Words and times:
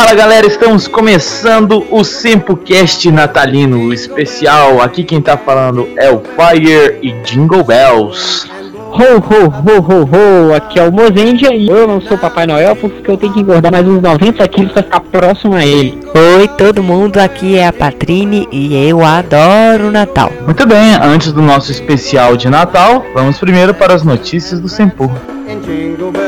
Fala 0.00 0.14
galera, 0.14 0.46
estamos 0.46 0.86
começando 0.86 1.84
o 1.90 2.04
Sempocast 2.04 3.10
natalino 3.10 3.92
especial. 3.92 4.80
Aqui 4.80 5.02
quem 5.02 5.20
tá 5.20 5.36
falando 5.36 5.88
é 5.96 6.08
o 6.08 6.20
Fire 6.20 7.00
e 7.02 7.10
Jingle 7.24 7.64
Bells. 7.64 8.48
Ho, 8.92 9.16
ho, 9.16 9.48
ho, 9.48 9.80
ho, 9.80 10.04
ho, 10.04 10.54
aqui 10.54 10.78
é 10.78 10.84
o 10.84 10.92
Mozendia 10.92 11.52
e 11.52 11.68
eu 11.68 11.88
não 11.88 12.00
sou 12.00 12.16
Papai 12.16 12.46
Noel 12.46 12.76
porque 12.76 13.10
eu 13.10 13.16
tenho 13.16 13.32
que 13.32 13.40
engordar 13.40 13.72
mais 13.72 13.88
uns 13.88 14.00
90 14.00 14.46
quilos 14.46 14.70
pra 14.70 14.84
ficar 14.84 15.00
próximo 15.00 15.56
a 15.56 15.66
ele. 15.66 15.98
Oi, 16.14 16.46
todo 16.56 16.80
mundo, 16.80 17.18
aqui 17.18 17.58
é 17.58 17.66
a 17.66 17.72
Patrine 17.72 18.48
e 18.52 18.88
eu 18.88 19.04
adoro 19.04 19.90
Natal. 19.90 20.30
Muito 20.44 20.64
bem, 20.64 20.94
antes 21.02 21.32
do 21.32 21.42
nosso 21.42 21.72
especial 21.72 22.36
de 22.36 22.48
Natal, 22.48 23.04
vamos 23.12 23.36
primeiro 23.38 23.74
para 23.74 23.94
as 23.94 24.04
notícias 24.04 24.60
do 24.60 24.68
Sempur. 24.68 25.10
in 25.48 25.60
Jingle 25.62 26.12
Bell 26.12 26.27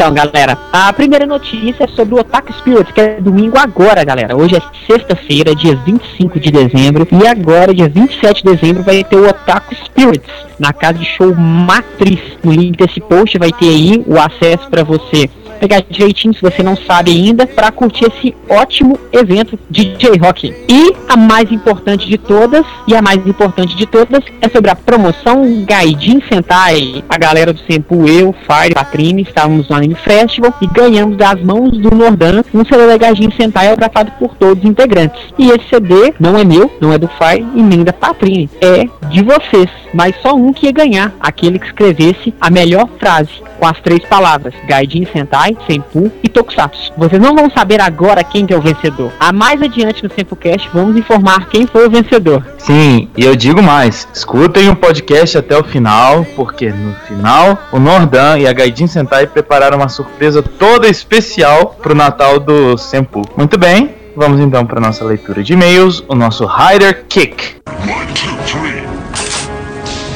Então, 0.00 0.14
galera, 0.14 0.56
a 0.72 0.90
primeira 0.94 1.26
notícia 1.26 1.84
é 1.84 1.86
sobre 1.88 2.14
o 2.14 2.20
Otaku 2.20 2.50
Spirits, 2.54 2.90
que 2.90 3.02
é 3.02 3.20
domingo 3.20 3.58
agora, 3.58 4.02
galera. 4.02 4.34
Hoje 4.34 4.56
é 4.56 4.62
sexta-feira, 4.90 5.54
dia 5.54 5.76
25 5.76 6.40
de 6.40 6.50
dezembro, 6.50 7.06
e 7.12 7.26
agora, 7.26 7.74
dia 7.74 7.86
27 7.86 8.42
de 8.42 8.50
dezembro, 8.50 8.82
vai 8.82 9.04
ter 9.04 9.16
o 9.16 9.28
Otaku 9.28 9.74
Spirits 9.74 10.32
na 10.58 10.72
casa 10.72 10.94
de 11.00 11.04
show 11.04 11.34
Matriz. 11.34 12.18
No 12.42 12.50
link 12.50 12.78
desse 12.78 12.98
post 12.98 13.36
vai 13.36 13.52
ter 13.52 13.68
aí 13.68 14.02
o 14.06 14.18
acesso 14.18 14.70
para 14.70 14.82
você 14.82 15.28
pegar 15.60 15.84
direitinho, 15.88 16.34
se 16.34 16.40
você 16.40 16.62
não 16.62 16.74
sabe 16.74 17.10
ainda, 17.10 17.46
para 17.46 17.70
curtir 17.70 18.06
esse 18.06 18.34
ótimo 18.48 18.98
evento 19.12 19.58
de 19.68 19.96
J-Rock. 19.96 20.54
E 20.68 20.96
a 21.08 21.16
mais 21.16 21.52
importante 21.52 22.08
de 22.08 22.16
todas, 22.16 22.64
e 22.88 22.96
a 22.96 23.02
mais 23.02 23.24
importante 23.26 23.76
de 23.76 23.86
todas, 23.86 24.24
é 24.40 24.48
sobre 24.48 24.70
a 24.70 24.74
promoção 24.76 25.64
Gaidin 25.64 26.22
Sentai. 26.28 27.04
A 27.08 27.18
galera 27.18 27.52
do 27.52 27.60
Sempu, 27.60 28.08
eu, 28.08 28.32
Fire, 28.32 28.74
Patrine, 28.74 29.22
estávamos 29.22 29.68
no 29.68 29.76
Anime 29.76 29.94
Festival 29.94 30.54
e 30.60 30.66
ganhamos 30.66 31.16
das 31.16 31.40
mãos 31.42 31.76
do 31.76 31.94
Nordan 31.94 32.42
um 32.54 32.64
CD 32.64 32.86
da 32.86 32.96
Gaidin 32.96 33.30
Sentai 33.32 33.68
autografado 33.68 34.12
por 34.12 34.34
todos 34.36 34.62
os 34.62 34.70
integrantes. 34.70 35.20
E 35.38 35.50
esse 35.50 35.68
CD 35.68 36.14
não 36.18 36.38
é 36.38 36.44
meu, 36.44 36.70
não 36.80 36.92
é 36.92 36.98
do 36.98 37.08
Fire 37.08 37.44
e 37.54 37.62
nem 37.62 37.84
da 37.84 37.92
Patrine, 37.92 38.48
é 38.60 38.84
de 39.08 39.22
vocês. 39.22 39.68
Mas 39.92 40.14
só 40.22 40.34
um 40.34 40.52
que 40.52 40.66
ia 40.66 40.72
ganhar, 40.72 41.12
aquele 41.20 41.58
que 41.58 41.66
escrevesse 41.66 42.32
a 42.40 42.50
melhor 42.50 42.88
frase 42.98 43.30
com 43.58 43.66
as 43.66 43.78
três 43.80 44.00
palavras 44.06 44.54
Gaidin 44.66 45.06
Sentai, 45.12 45.49
Senpu 45.66 46.10
e 46.22 46.28
Tokusatsu. 46.28 46.92
Vocês 46.96 47.20
não 47.20 47.34
vão 47.34 47.50
saber 47.50 47.80
agora 47.80 48.24
quem 48.24 48.46
que 48.46 48.52
é 48.52 48.56
o 48.56 48.60
vencedor. 48.60 49.12
A 49.18 49.32
mais 49.32 49.60
adiante 49.62 50.02
no 50.02 50.10
SempuCast 50.10 50.68
vamos 50.72 50.96
informar 50.96 51.48
quem 51.48 51.66
foi 51.66 51.86
o 51.86 51.90
vencedor. 51.90 52.44
Sim, 52.58 53.08
e 53.16 53.24
eu 53.24 53.34
digo 53.36 53.62
mais, 53.62 54.08
escutem 54.12 54.68
o 54.68 54.76
podcast 54.76 55.38
até 55.38 55.56
o 55.56 55.64
final, 55.64 56.24
porque 56.36 56.70
no 56.70 56.94
final 57.06 57.58
o 57.72 57.78
Nordan 57.78 58.38
e 58.38 58.46
a 58.46 58.52
Gaidin 58.52 58.86
Sentai 58.86 59.26
prepararam 59.26 59.78
uma 59.78 59.88
surpresa 59.88 60.42
toda 60.42 60.88
especial 60.88 61.76
pro 61.80 61.94
Natal 61.94 62.38
do 62.38 62.76
Senpu. 62.76 63.22
Muito 63.36 63.58
bem, 63.58 63.94
vamos 64.16 64.40
então 64.40 64.64
para 64.66 64.80
nossa 64.80 65.04
leitura 65.04 65.42
de 65.42 65.52
e-mails, 65.52 66.04
o 66.08 66.14
nosso 66.14 66.46
Rider 66.46 67.04
Kick. 67.08 67.56
One, 67.82 68.06
two, 68.14 68.36
three. 68.46 68.80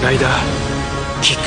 Rider 0.05 0.29
kick. 1.23 1.41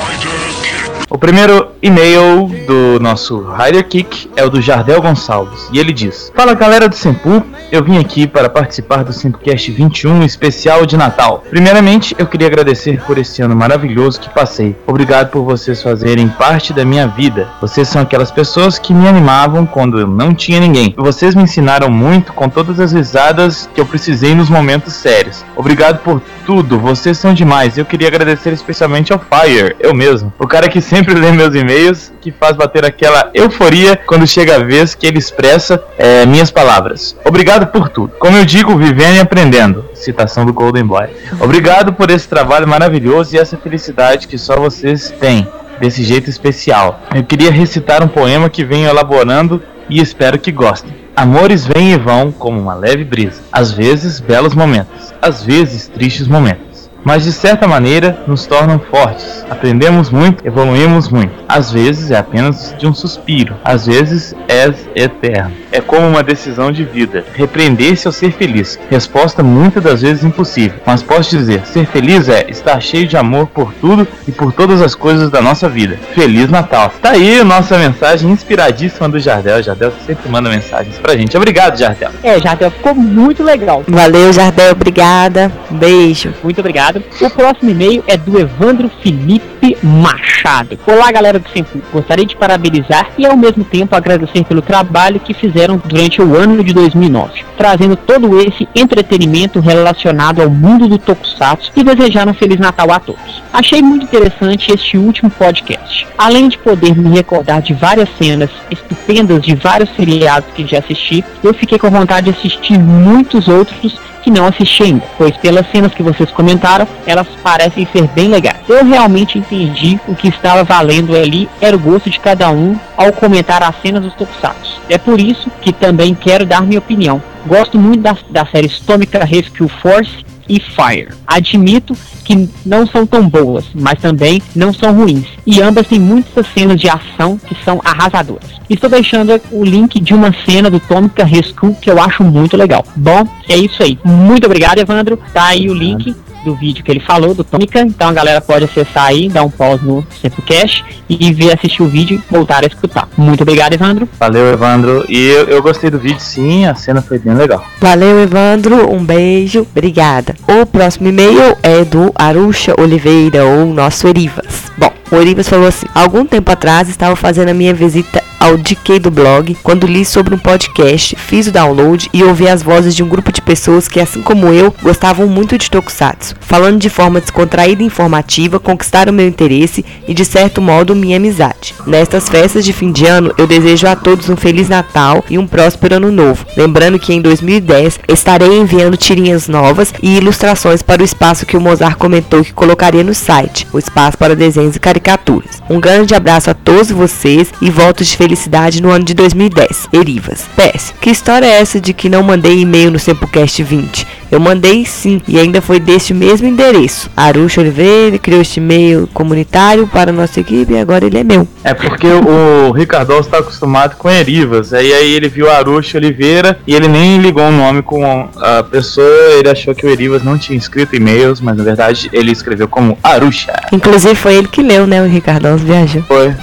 Rider 0.00 0.38
kick. 0.40 1.06
O 1.08 1.18
primeiro 1.18 1.71
e-mail 1.82 2.48
do 2.66 3.00
nosso 3.00 3.44
Rider 3.52 3.86
Kick 3.88 4.30
é 4.36 4.44
o 4.44 4.48
do 4.48 4.62
Jardel 4.62 5.02
Gonçalves 5.02 5.68
e 5.72 5.80
ele 5.80 5.92
diz: 5.92 6.32
Fala 6.34 6.54
galera 6.54 6.88
do 6.88 6.94
Sempu, 6.94 7.44
eu 7.72 7.82
vim 7.82 7.98
aqui 7.98 8.26
para 8.26 8.48
participar 8.48 9.02
do 9.02 9.12
Sempocast 9.12 9.70
21 9.72 10.22
especial 10.22 10.86
de 10.86 10.96
Natal. 10.96 11.42
Primeiramente, 11.50 12.14
eu 12.18 12.26
queria 12.26 12.46
agradecer 12.46 13.02
por 13.02 13.18
esse 13.18 13.42
ano 13.42 13.56
maravilhoso 13.56 14.20
que 14.20 14.28
passei. 14.28 14.76
Obrigado 14.86 15.30
por 15.30 15.42
vocês 15.42 15.82
fazerem 15.82 16.28
parte 16.28 16.72
da 16.72 16.84
minha 16.84 17.08
vida. 17.08 17.48
Vocês 17.60 17.88
são 17.88 18.02
aquelas 18.02 18.30
pessoas 18.30 18.78
que 18.78 18.94
me 18.94 19.08
animavam 19.08 19.66
quando 19.66 19.98
eu 19.98 20.06
não 20.06 20.34
tinha 20.34 20.60
ninguém. 20.60 20.94
Vocês 20.96 21.34
me 21.34 21.42
ensinaram 21.42 21.90
muito 21.90 22.32
com 22.32 22.48
todas 22.48 22.78
as 22.78 22.92
risadas 22.92 23.68
que 23.74 23.80
eu 23.80 23.86
precisei 23.86 24.34
nos 24.34 24.48
momentos 24.48 24.92
sérios. 24.92 25.44
Obrigado 25.56 25.98
por 26.00 26.20
tudo, 26.44 26.78
vocês 26.78 27.18
são 27.18 27.32
demais. 27.32 27.78
Eu 27.78 27.84
queria 27.84 28.08
agradecer 28.08 28.52
especialmente 28.52 29.12
ao 29.12 29.18
Fire, 29.18 29.74
eu 29.80 29.94
mesmo. 29.94 30.32
O 30.38 30.46
cara 30.46 30.68
que 30.68 30.80
sempre 30.80 31.14
lê 31.14 31.32
meus 31.32 31.54
e-mails, 31.54 31.71
que 32.20 32.30
faz 32.30 32.56
bater 32.56 32.84
aquela 32.84 33.30
euforia 33.34 33.96
quando 33.96 34.26
chega 34.26 34.56
a 34.56 34.58
vez 34.58 34.94
que 34.94 35.06
ele 35.06 35.18
expressa 35.18 35.82
é, 35.96 36.26
minhas 36.26 36.50
palavras. 36.50 37.16
Obrigado 37.24 37.66
por 37.66 37.88
tudo. 37.88 38.12
Como 38.18 38.36
eu 38.36 38.44
digo, 38.44 38.76
vivendo 38.76 39.16
e 39.16 39.20
aprendendo. 39.20 39.84
Citação 39.94 40.44
do 40.44 40.52
Golden 40.52 40.84
Boy. 40.84 41.08
Obrigado 41.40 41.92
por 41.92 42.10
esse 42.10 42.28
trabalho 42.28 42.68
maravilhoso 42.68 43.34
e 43.34 43.38
essa 43.38 43.56
felicidade 43.56 44.28
que 44.28 44.38
só 44.38 44.56
vocês 44.56 45.10
têm. 45.18 45.46
Desse 45.80 46.04
jeito 46.04 46.30
especial. 46.30 47.00
Eu 47.12 47.24
queria 47.24 47.50
recitar 47.50 48.04
um 48.04 48.08
poema 48.08 48.48
que 48.48 48.64
venho 48.64 48.88
elaborando 48.88 49.60
e 49.88 50.00
espero 50.00 50.38
que 50.38 50.52
gostem. 50.52 50.92
Amores 51.16 51.66
vêm 51.66 51.92
e 51.92 51.98
vão 51.98 52.30
como 52.30 52.60
uma 52.60 52.74
leve 52.74 53.04
brisa. 53.04 53.42
Às 53.50 53.72
vezes 53.72 54.20
belos 54.20 54.54
momentos, 54.54 55.12
às 55.20 55.42
vezes 55.42 55.88
tristes 55.88 56.28
momentos. 56.28 56.71
Mas 57.04 57.24
de 57.24 57.32
certa 57.32 57.66
maneira 57.66 58.22
nos 58.26 58.46
tornam 58.46 58.78
fortes. 58.78 59.44
Aprendemos 59.50 60.10
muito, 60.10 60.46
evoluímos 60.46 61.08
muito. 61.08 61.34
Às 61.48 61.70
vezes 61.72 62.10
é 62.10 62.16
apenas 62.16 62.74
de 62.78 62.86
um 62.86 62.94
suspiro, 62.94 63.56
às 63.64 63.86
vezes 63.86 64.34
é 64.48 64.72
eterno. 64.94 65.61
É 65.72 65.80
como 65.80 66.06
uma 66.06 66.22
decisão 66.22 66.70
de 66.70 66.84
vida. 66.84 67.24
Repreender-se 67.32 68.06
ou 68.06 68.12
ser 68.12 68.30
feliz. 68.32 68.78
Resposta 68.90 69.42
muitas 69.42 69.82
das 69.82 70.02
vezes 70.02 70.22
impossível. 70.22 70.78
Mas 70.84 71.02
posso 71.02 71.30
dizer, 71.30 71.64
ser 71.64 71.86
feliz 71.86 72.28
é 72.28 72.44
estar 72.50 72.78
cheio 72.78 73.08
de 73.08 73.16
amor 73.16 73.46
por 73.46 73.72
tudo 73.80 74.06
e 74.28 74.32
por 74.32 74.52
todas 74.52 74.82
as 74.82 74.94
coisas 74.94 75.30
da 75.30 75.40
nossa 75.40 75.70
vida. 75.70 75.98
Feliz 76.14 76.50
Natal. 76.50 76.92
Tá 77.00 77.12
aí 77.12 77.40
a 77.40 77.44
nossa 77.44 77.78
mensagem 77.78 78.30
inspiradíssima 78.30 79.08
do 79.08 79.18
Jardel. 79.18 79.60
O 79.60 79.62
Jardel 79.62 79.92
sempre 80.06 80.28
manda 80.28 80.50
mensagens 80.50 80.98
pra 80.98 81.16
gente. 81.16 81.34
Obrigado, 81.38 81.78
Jardel. 81.78 82.10
É, 82.22 82.38
Jardel, 82.38 82.70
ficou 82.70 82.94
muito 82.94 83.42
legal. 83.42 83.82
Valeu, 83.88 84.30
Jardel, 84.30 84.72
obrigada. 84.72 85.50
Beijo. 85.70 86.34
Muito 86.44 86.60
obrigado. 86.60 87.02
O 87.18 87.30
próximo 87.30 87.70
e-mail 87.70 88.04
é 88.06 88.18
do 88.18 88.38
Evandro 88.38 88.90
Felipe 89.02 89.78
Machado. 89.82 90.78
Olá, 90.86 91.10
galera 91.10 91.38
do 91.38 91.48
Sempu. 91.48 91.80
Gostaria 91.90 92.26
de 92.26 92.36
parabenizar 92.36 93.08
e 93.16 93.24
ao 93.24 93.36
mesmo 93.38 93.64
tempo 93.64 93.96
agradecer 93.96 94.44
pelo 94.44 94.60
trabalho 94.60 95.18
que 95.18 95.32
fizeram 95.32 95.61
durante 95.84 96.20
o 96.20 96.36
ano 96.36 96.62
de 96.62 96.72
2009, 96.72 97.44
trazendo 97.56 97.96
todo 97.96 98.40
esse 98.40 98.68
entretenimento 98.74 99.60
relacionado 99.60 100.42
ao 100.42 100.50
mundo 100.50 100.88
do 100.88 100.98
Tokusatsu 100.98 101.70
e 101.76 101.84
desejar 101.84 102.28
um 102.28 102.34
Feliz 102.34 102.58
Natal 102.58 102.90
a 102.90 102.98
todos. 102.98 103.42
Achei 103.52 103.82
muito 103.82 104.04
interessante 104.04 104.72
este 104.72 104.96
último 104.96 105.30
podcast. 105.30 106.06
Além 106.18 106.48
de 106.48 106.58
poder 106.58 106.96
me 106.96 107.10
recordar 107.10 107.62
de 107.62 107.74
várias 107.74 108.08
cenas 108.16 108.50
estupendas 108.70 109.42
de 109.42 109.54
vários 109.54 109.90
seriados 109.94 110.48
que 110.54 110.66
já 110.66 110.78
assisti, 110.78 111.24
eu 111.42 111.54
fiquei 111.54 111.78
com 111.78 111.90
vontade 111.90 112.30
de 112.30 112.38
assistir 112.38 112.78
muitos 112.78 113.48
outros 113.48 113.98
que 114.22 114.30
não 114.30 114.46
assisti 114.46 114.84
ainda, 114.84 115.04
pois 115.18 115.36
pelas 115.36 115.70
cenas 115.70 115.92
que 115.92 116.02
vocês 116.02 116.30
comentaram, 116.30 116.86
elas 117.06 117.26
parecem 117.42 117.86
ser 117.92 118.06
bem 118.08 118.28
legais. 118.28 118.60
Eu 118.68 118.84
realmente 118.84 119.38
entendi 119.38 119.98
o 120.06 120.14
que 120.14 120.28
estava 120.28 120.64
valendo 120.64 121.16
ali 121.16 121.48
era 121.60 121.76
o 121.76 121.80
gosto 121.80 122.08
de 122.08 122.20
cada 122.20 122.50
um 122.50 122.78
ao 122.96 123.12
comentar 123.12 123.62
as 123.62 123.80
cenas 123.82 124.02
dos 124.02 124.14
Tokusatsu. 124.14 124.80
É 124.88 124.98
por 124.98 125.20
isso 125.20 125.50
que 125.60 125.72
também 125.72 126.14
quero 126.14 126.46
dar 126.46 126.62
minha 126.62 126.78
opinião. 126.78 127.22
Gosto 127.46 127.78
muito 127.78 128.02
da, 128.02 128.16
da 128.30 128.46
série 128.46 128.68
Stomica 128.68 129.24
Rescue 129.24 129.68
Force 129.68 130.24
e 130.48 130.60
Fire. 130.60 131.08
Admito 131.26 131.96
que 132.24 132.48
não 132.64 132.86
são 132.86 133.06
tão 133.06 133.28
boas, 133.28 133.64
mas 133.74 134.00
também 134.00 134.42
não 134.54 134.72
são 134.72 134.94
ruins. 134.94 135.26
E 135.46 135.60
ambas 135.60 135.86
têm 135.86 135.98
muitas 135.98 136.46
cenas 136.54 136.80
de 136.80 136.88
ação 136.88 137.38
que 137.38 137.56
são 137.64 137.80
arrasadoras. 137.84 138.60
Estou 138.68 138.88
deixando 138.88 139.40
o 139.50 139.64
link 139.64 140.00
de 140.00 140.14
uma 140.14 140.32
cena 140.46 140.70
do 140.70 140.80
Tomica 140.80 141.24
Rescue 141.24 141.74
que 141.80 141.90
eu 141.90 142.00
acho 142.00 142.22
muito 142.24 142.56
legal. 142.56 142.84
Bom, 142.96 143.26
é 143.48 143.56
isso 143.56 143.82
aí. 143.82 143.98
Muito 144.04 144.46
obrigado, 144.46 144.78
Evandro. 144.78 145.18
Tá 145.32 145.46
aí 145.46 145.68
o 145.68 145.74
link 145.74 146.14
do 146.44 146.54
vídeo 146.54 146.84
que 146.84 146.90
ele 146.90 147.00
falou, 147.00 147.34
do 147.34 147.44
Tônica. 147.44 147.80
Então 147.80 148.08
a 148.08 148.12
galera 148.12 148.40
pode 148.40 148.64
acessar 148.64 149.06
aí, 149.06 149.28
dar 149.28 149.44
um 149.44 149.50
pause 149.50 149.84
no 149.84 150.06
Sempocast 150.20 150.84
e 151.08 151.32
ver, 151.32 151.52
assistir 151.52 151.82
o 151.82 151.86
vídeo 151.86 152.16
e 152.16 152.32
voltar 152.32 152.64
a 152.64 152.66
escutar. 152.66 153.08
Muito 153.16 153.42
obrigado, 153.42 153.74
Evandro. 153.74 154.08
Valeu, 154.18 154.52
Evandro. 154.52 155.04
E 155.08 155.28
eu, 155.28 155.48
eu 155.48 155.62
gostei 155.62 155.90
do 155.90 155.98
vídeo, 155.98 156.20
sim. 156.20 156.66
A 156.66 156.74
cena 156.74 157.02
foi 157.02 157.18
bem 157.18 157.34
legal. 157.34 157.64
Valeu, 157.80 158.22
Evandro. 158.22 158.92
Um 158.92 159.04
beijo. 159.04 159.66
Obrigada. 159.70 160.34
O 160.48 160.66
próximo 160.66 161.08
e-mail 161.08 161.56
é 161.62 161.84
do 161.84 162.12
Arusha 162.14 162.74
Oliveira, 162.78 163.44
ou 163.44 163.66
nosso 163.66 164.08
Erivas. 164.08 164.72
Bom, 164.76 164.92
o 165.10 165.16
Erivas 165.16 165.48
falou 165.48 165.66
assim: 165.66 165.86
Algum 165.94 166.24
tempo 166.24 166.50
atrás 166.50 166.88
estava 166.88 167.14
fazendo 167.16 167.50
a 167.50 167.54
minha 167.54 167.74
visita 167.74 168.22
ao 168.42 168.56
DK 168.56 168.98
do 168.98 169.08
blog 169.08 169.56
quando 169.62 169.86
li 169.86 170.04
sobre 170.04 170.34
um 170.34 170.38
podcast, 170.38 171.14
fiz 171.14 171.46
o 171.46 171.52
download 171.52 172.10
e 172.12 172.24
ouvi 172.24 172.48
as 172.48 172.60
vozes 172.60 172.92
de 172.92 173.00
um 173.00 173.08
grupo 173.08 173.30
de 173.30 173.40
pessoas 173.40 173.86
que, 173.86 174.00
assim 174.00 174.20
como 174.20 174.48
eu, 174.48 174.74
gostavam 174.82 175.28
muito 175.28 175.56
de 175.56 175.70
Tokusatsu, 175.70 176.34
falando 176.40 176.80
de 176.80 176.90
forma 176.90 177.20
descontraída 177.20 177.84
e 177.84 177.86
informativa, 177.86 178.58
conquistaram 178.58 179.12
meu 179.12 179.28
interesse 179.28 179.84
e, 180.08 180.12
de 180.12 180.24
certo 180.24 180.60
modo, 180.60 180.96
minha 180.96 181.18
amizade. 181.18 181.72
Nestas 181.86 182.28
festas 182.28 182.64
de 182.64 182.72
fim 182.72 182.90
de 182.90 183.06
ano, 183.06 183.32
eu 183.38 183.46
desejo 183.46 183.86
a 183.86 183.94
todos 183.94 184.28
um 184.28 184.34
Feliz 184.34 184.68
Natal 184.68 185.24
e 185.30 185.38
um 185.38 185.46
próspero 185.46 185.94
Ano 185.94 186.10
Novo. 186.10 186.44
Lembrando 186.56 186.98
que 186.98 187.14
em 187.14 187.22
2010 187.22 188.00
estarei 188.08 188.58
enviando 188.58 188.96
tirinhas 188.96 189.46
novas 189.46 189.94
e 190.02 190.16
ilustrações 190.16 190.82
para 190.82 191.00
o 191.00 191.04
espaço 191.04 191.46
que 191.46 191.56
o 191.56 191.60
Mozart 191.60 191.96
comentou 191.96 192.42
que 192.42 192.52
colocaria 192.52 193.04
no 193.04 193.14
site, 193.14 193.68
o 193.72 193.78
espaço 193.78 194.18
para 194.18 194.34
desenhos 194.34 194.74
e 194.74 194.80
caricaturas. 194.80 195.62
Um 195.70 195.78
grande 195.78 196.12
abraço 196.12 196.50
a 196.50 196.54
todos 196.54 196.90
vocês 196.90 197.52
e 197.62 197.70
votos 197.70 198.08
de 198.08 198.16
felicidade 198.32 198.80
no 198.82 198.90
ano 198.90 199.04
de 199.04 199.12
2010. 199.12 199.88
Erivas. 199.92 200.46
PS, 200.56 200.94
que 201.00 201.10
história 201.10 201.46
é 201.46 201.60
essa 201.60 201.78
de 201.78 201.92
que 201.92 202.08
não 202.08 202.22
mandei 202.22 202.60
e-mail 202.60 202.90
no 202.90 202.98
Sempocast 202.98 203.62
20? 203.62 204.06
Eu 204.32 204.40
mandei 204.40 204.86
sim, 204.86 205.20
e 205.28 205.38
ainda 205.38 205.60
foi 205.60 205.78
deste 205.78 206.14
mesmo 206.14 206.48
endereço. 206.48 207.10
Aruxa 207.14 207.60
Oliveira 207.60 208.18
criou 208.18 208.40
este 208.40 208.58
e-mail 208.60 209.06
comunitário 209.12 209.86
para 209.86 210.10
a 210.10 210.12
nossa 210.12 210.40
equipe 210.40 210.72
e 210.72 210.78
agora 210.78 211.04
ele 211.04 211.18
é 211.18 211.22
meu. 211.22 211.46
É 211.62 211.74
porque 211.74 212.06
o 212.08 212.72
Ricardo 212.72 213.12
está 213.18 213.38
acostumado 213.40 213.96
com 213.96 214.08
Erivas. 214.08 214.72
Aí, 214.72 214.90
aí 214.90 215.12
ele 215.12 215.28
viu 215.28 215.50
Aruxa 215.50 215.98
Oliveira 215.98 216.58
e 216.66 216.74
ele 216.74 216.88
nem 216.88 217.18
ligou 217.18 217.44
o 217.46 217.52
nome 217.52 217.82
com 217.82 218.26
a 218.36 218.62
pessoa. 218.62 219.06
Ele 219.38 219.50
achou 219.50 219.74
que 219.74 219.84
o 219.84 219.90
Erivas 219.90 220.22
não 220.24 220.38
tinha 220.38 220.56
escrito 220.58 220.96
e-mails, 220.96 221.38
mas 221.40 221.54
na 221.54 221.62
verdade 221.62 222.08
ele 222.10 222.32
escreveu 222.32 222.66
como 222.66 222.96
Aruxa. 223.02 223.52
Inclusive 223.70 224.14
foi 224.14 224.34
ele 224.36 224.48
que 224.48 224.62
leu, 224.62 224.86
né? 224.86 225.02
O 225.02 225.06
Ricardão 225.06 225.58
viajou. 225.58 226.02
Foi. 226.04 226.28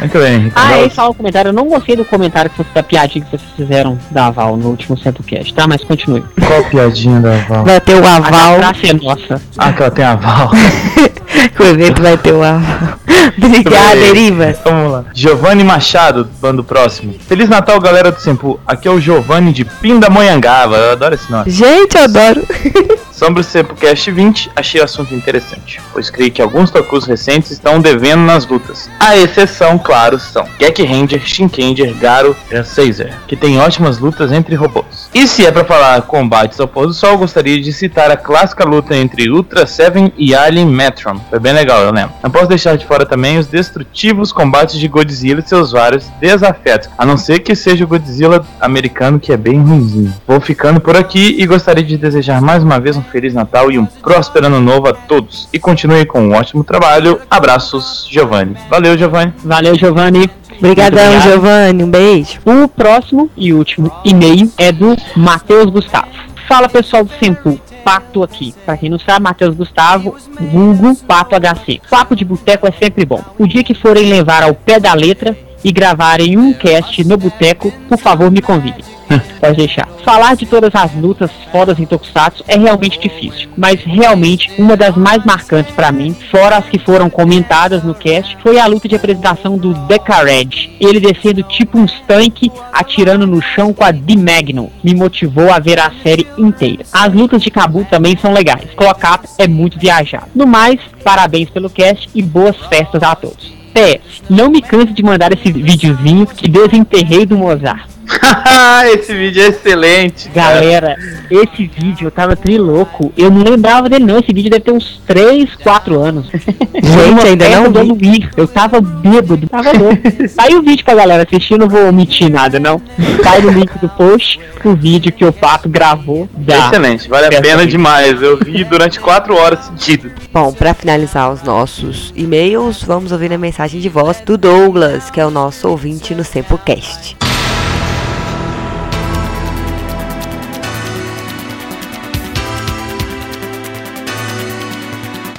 Muito 0.00 0.18
bem, 0.18 0.50
Ah, 0.56 0.66
Ricardo. 0.70 0.84
é 0.86 0.88
só 0.90 1.10
um 1.10 1.14
comentário. 1.14 1.50
Eu 1.50 1.52
não 1.52 1.68
gostei 1.68 1.94
do 1.94 2.04
comentário 2.04 2.50
que 2.50 2.56
vocês, 2.56 2.74
da 2.74 2.82
piadinha 2.82 3.24
que 3.24 3.30
vocês 3.30 3.48
fizeram 3.56 3.96
da 4.10 4.28
Val 4.30 4.56
no 4.56 4.70
último 4.70 4.98
Centrocast, 4.98 5.54
tá? 5.54 5.68
Mas 5.68 5.84
continue. 5.84 6.24
Qual 6.44 6.64
piadinha 6.64 7.11
da 7.20 7.36
Val? 7.48 7.64
Vai 7.64 7.80
ter 7.80 7.94
o 7.94 8.06
A 8.06 8.16
aval. 8.16 8.56
praça 8.56 8.86
é 8.86 8.92
nossa. 8.92 9.42
Ah, 9.58 9.72
que 9.72 9.82
ela 9.82 9.90
tem 9.90 10.04
aval. 10.04 10.50
o 11.58 11.62
evento 11.62 12.02
vai 12.02 12.16
ter 12.16 12.32
o 12.32 12.42
aval. 12.42 12.98
Obrigada, 13.36 13.96
Erivas. 13.96 14.56
Vamos 14.64 14.92
lá. 14.92 15.04
Giovanni 15.14 15.64
Machado, 15.64 16.28
bando 16.40 16.62
próximo. 16.64 17.14
Feliz 17.26 17.48
Natal, 17.48 17.80
galera 17.80 18.10
do 18.12 18.20
Sempu. 18.20 18.58
Aqui 18.66 18.88
é 18.88 18.90
o 18.90 19.00
Giovanni 19.00 19.52
de 19.52 19.64
Pindamonhangaba. 19.64 20.76
Eu 20.76 20.92
adoro 20.92 21.14
esse 21.14 21.30
nome. 21.30 21.50
Gente, 21.50 21.96
eu 21.96 22.04
adoro. 22.04 22.42
Sobre 23.12 23.40
o 23.40 23.44
Sempocast 23.44 24.10
20, 24.10 24.50
achei 24.56 24.80
o 24.80 24.84
assunto 24.84 25.14
interessante, 25.14 25.80
pois 25.92 26.08
creio 26.08 26.32
que 26.32 26.40
alguns 26.40 26.70
tokus 26.70 27.04
recentes 27.04 27.50
estão 27.50 27.78
devendo 27.78 28.22
nas 28.22 28.46
lutas. 28.46 28.88
A 28.98 29.16
exceção, 29.16 29.78
claro, 29.78 30.18
são 30.18 30.46
Gek 30.58 30.82
Ranger, 30.82 31.20
Shinkenger, 31.24 31.94
Garo 31.98 32.34
e 32.50 32.62
Caesar, 32.62 33.20
que 33.28 33.36
tem 33.36 33.60
ótimas 33.60 33.98
lutas 33.98 34.32
entre 34.32 34.54
robôs. 34.54 35.10
E 35.14 35.28
se 35.28 35.44
é 35.44 35.52
pra 35.52 35.64
falar 35.64 36.00
combates 36.02 36.58
ao 36.58 36.66
pôr 36.66 36.86
do 36.86 36.94
sol, 36.94 37.18
gostaria 37.18 37.60
de 37.60 37.72
citar 37.72 38.10
a 38.10 38.16
clássica 38.16 38.64
luta 38.64 38.96
entre 38.96 39.30
Ultra 39.30 39.66
Seven 39.66 40.12
e 40.16 40.34
Alien 40.34 40.66
Metron. 40.66 41.20
Foi 41.28 41.38
bem 41.38 41.52
legal, 41.52 41.82
eu 41.82 41.92
lembro. 41.92 42.14
Não 42.22 42.30
posso 42.30 42.46
deixar 42.46 42.76
de 42.76 42.86
fora 42.86 43.04
também 43.04 43.38
os 43.38 43.46
destrutivos 43.46 44.32
combates 44.32 44.78
de 44.78 44.88
Godzilla 44.88 45.40
e 45.40 45.48
seus 45.48 45.72
vários 45.72 46.08
desafetos, 46.18 46.88
a 46.96 47.04
não 47.04 47.18
ser 47.18 47.40
que 47.40 47.54
seja 47.54 47.84
o 47.84 47.88
Godzilla 47.88 48.44
americano, 48.58 49.20
que 49.20 49.32
é 49.32 49.36
bem 49.36 49.60
ruimzinho. 49.60 50.14
Vou 50.26 50.40
ficando 50.40 50.80
por 50.80 50.96
aqui 50.96 51.36
e 51.38 51.46
gostaria 51.46 51.84
de 51.84 51.98
desejar 51.98 52.40
mais 52.40 52.62
uma 52.62 52.80
vez 52.80 52.96
um 52.96 53.02
Feliz 53.12 53.34
Natal 53.34 53.70
e 53.70 53.78
um 53.78 53.84
próspero 53.84 54.46
Ano 54.46 54.60
Novo 54.60 54.88
a 54.88 54.94
todos. 54.94 55.48
E 55.52 55.58
continue 55.58 56.06
com 56.06 56.22
um 56.22 56.32
ótimo 56.32 56.64
trabalho. 56.64 57.20
Abraços, 57.30 58.08
Giovanni. 58.10 58.56
Valeu, 58.70 58.96
Giovanni. 58.96 59.34
Valeu, 59.44 59.78
Giovanni. 59.78 60.30
Obrigadão. 60.58 61.20
Giovanni. 61.20 61.84
Um 61.84 61.90
beijo. 61.90 62.40
O 62.44 62.66
próximo 62.66 63.30
e 63.36 63.52
último 63.52 63.92
e-mail 64.02 64.50
é 64.56 64.72
do 64.72 64.96
Matheus 65.14 65.70
Gustavo. 65.70 66.08
Fala 66.48 66.68
pessoal 66.68 67.04
do 67.04 67.12
Sempu, 67.18 67.60
Pato 67.84 68.22
aqui. 68.22 68.54
Pra 68.64 68.76
quem 68.76 68.88
não 68.88 68.98
sabe, 68.98 69.24
Matheus 69.24 69.54
Gustavo, 69.54 70.16
vulgo 70.40 70.96
Pato 70.96 71.34
HC. 71.34 71.80
Papo 71.90 72.16
de 72.16 72.24
boteco 72.24 72.66
é 72.66 72.72
sempre 72.72 73.04
bom. 73.04 73.22
O 73.38 73.46
dia 73.46 73.62
que 73.62 73.74
forem 73.74 74.08
levar 74.08 74.42
ao 74.42 74.54
pé 74.54 74.80
da 74.80 74.94
letra 74.94 75.36
e 75.64 75.70
gravarem 75.70 76.38
um 76.38 76.52
cast 76.52 77.04
no 77.04 77.16
boteco, 77.16 77.72
por 77.88 77.98
favor 77.98 78.30
me 78.30 78.40
convidem. 78.40 78.91
Pode 79.40 79.56
deixar. 79.56 79.88
Falar 80.04 80.34
de 80.34 80.46
todas 80.46 80.74
as 80.74 80.92
lutas 80.94 81.30
fodas 81.50 81.78
em 81.78 81.86
Tokusatsu 81.86 82.44
é 82.48 82.58
realmente 82.58 82.98
difícil, 82.98 83.48
mas 83.56 83.80
realmente 83.82 84.50
uma 84.58 84.76
das 84.76 84.96
mais 84.96 85.24
marcantes 85.24 85.72
pra 85.74 85.92
mim, 85.92 86.14
fora 86.30 86.56
as 86.56 86.66
que 86.66 86.78
foram 86.78 87.08
comentadas 87.08 87.84
no 87.84 87.94
cast, 87.94 88.36
foi 88.42 88.58
a 88.58 88.66
luta 88.66 88.88
de 88.88 88.96
apresentação 88.96 89.56
do 89.56 89.74
Decared. 89.86 90.76
Ele 90.80 90.98
descendo 90.98 91.42
tipo 91.44 91.78
uns 91.78 91.92
tanque, 92.06 92.50
atirando 92.72 93.26
no 93.26 93.40
chão 93.40 93.72
com 93.72 93.84
a 93.84 93.92
D-Magnum. 93.92 94.70
Me 94.82 94.94
motivou 94.94 95.52
a 95.52 95.58
ver 95.58 95.78
a 95.78 95.92
série 96.02 96.26
inteira. 96.36 96.84
As 96.92 97.12
lutas 97.12 97.42
de 97.42 97.50
Kabu 97.50 97.86
também 97.88 98.16
são 98.16 98.32
legais. 98.32 98.70
Clock-up 98.74 99.28
é 99.38 99.46
muito 99.46 99.78
viajado. 99.78 100.26
No 100.34 100.46
mais, 100.46 100.80
parabéns 101.04 101.48
pelo 101.48 101.70
cast 101.70 102.08
e 102.14 102.22
boas 102.22 102.56
festas 102.68 103.02
a 103.02 103.14
todos. 103.14 103.52
PS, 103.72 104.22
não 104.28 104.50
me 104.50 104.60
canse 104.60 104.92
de 104.92 105.02
mandar 105.02 105.32
esse 105.32 105.50
videozinho 105.50 106.26
que 106.26 106.48
desenterrei 106.48 107.24
do 107.24 107.38
Mozart. 107.38 107.91
Esse 108.94 109.14
vídeo 109.14 109.42
é 109.42 109.46
excelente. 109.48 110.28
cara. 110.30 110.54
Galera, 110.54 110.96
esse 111.30 111.66
vídeo 111.66 112.06
eu 112.06 112.10
tava 112.10 112.36
trilouco. 112.36 113.12
Eu 113.16 113.30
não 113.30 113.42
lembrava 113.42 113.88
dele 113.88 114.04
não. 114.04 114.18
Esse 114.18 114.32
vídeo 114.32 114.50
deve 114.50 114.64
ter 114.64 114.72
uns 114.72 115.00
3, 115.06 115.54
4 115.56 116.00
anos. 116.00 116.26
Gente, 116.30 117.26
ainda 117.26 117.48
não 117.48 117.70
do. 117.70 117.82
Luiz. 117.82 118.28
Eu 118.36 118.46
tava 118.46 118.80
bêbado, 118.80 119.48
tava 119.48 119.72
louco. 119.72 120.02
Aí 120.38 120.54
o 120.54 120.62
vídeo 120.62 120.84
pra 120.84 120.94
galera 120.94 121.22
assistir, 121.24 121.54
eu 121.54 121.58
não 121.58 121.68
vou 121.68 121.88
omitir 121.88 122.30
nada 122.30 122.60
não. 122.60 122.80
Aí 123.24 123.42
no 123.42 123.50
link 123.50 123.78
do 123.78 123.88
post 123.88 124.38
o 124.64 124.74
vídeo 124.74 125.12
que 125.12 125.24
o 125.24 125.32
Pato 125.32 125.68
gravou 125.68 126.28
da. 126.32 126.68
Excelente, 126.68 127.08
vale 127.08 127.34
a 127.34 127.40
pena 127.40 127.66
demais. 127.66 128.22
Eu 128.22 128.38
vi 128.38 128.64
durante 128.64 129.00
4 129.00 129.34
horas 129.34 129.72
seguidas. 129.76 130.12
Bom, 130.32 130.52
para 130.52 130.74
finalizar 130.74 131.32
os 131.32 131.42
nossos 131.42 132.12
e-mails, 132.16 132.82
vamos 132.82 133.12
ouvir 133.12 133.32
a 133.32 133.38
mensagem 133.38 133.80
de 133.80 133.88
voz 133.88 134.20
do 134.20 134.36
Douglas, 134.36 135.10
que 135.10 135.20
é 135.20 135.26
o 135.26 135.30
nosso 135.30 135.68
ouvinte 135.68 136.14
no 136.14 136.24
Sempocast. 136.24 137.16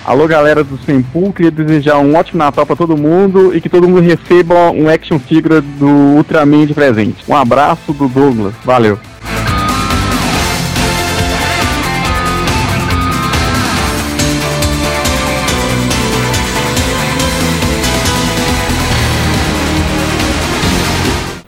Alô, 0.05 0.27
galera 0.27 0.65
do 0.65 0.77
Sempool, 0.79 1.31
queria 1.31 1.49
desejar 1.49 1.97
um 1.97 2.13
ótimo 2.13 2.37
Natal 2.37 2.65
pra 2.65 2.75
todo 2.75 2.97
mundo 2.97 3.55
e 3.55 3.61
que 3.61 3.69
todo 3.69 3.87
mundo 3.87 4.01
receba 4.01 4.69
um 4.69 4.89
action 4.89 5.17
figure 5.17 5.61
do 5.61 5.87
Ultraman 5.87 6.65
de 6.65 6.73
presente. 6.73 7.23
Um 7.25 7.33
abraço 7.33 7.93
do 7.93 8.09
Douglas, 8.09 8.53
valeu. 8.65 8.99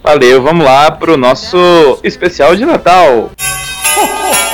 Valeu, 0.02 0.42
vamos 0.42 0.64
lá 0.64 0.92
pro 0.92 1.18
nosso 1.18 2.00
especial 2.06 2.56
de 2.56 2.64
Natal. 2.64 3.32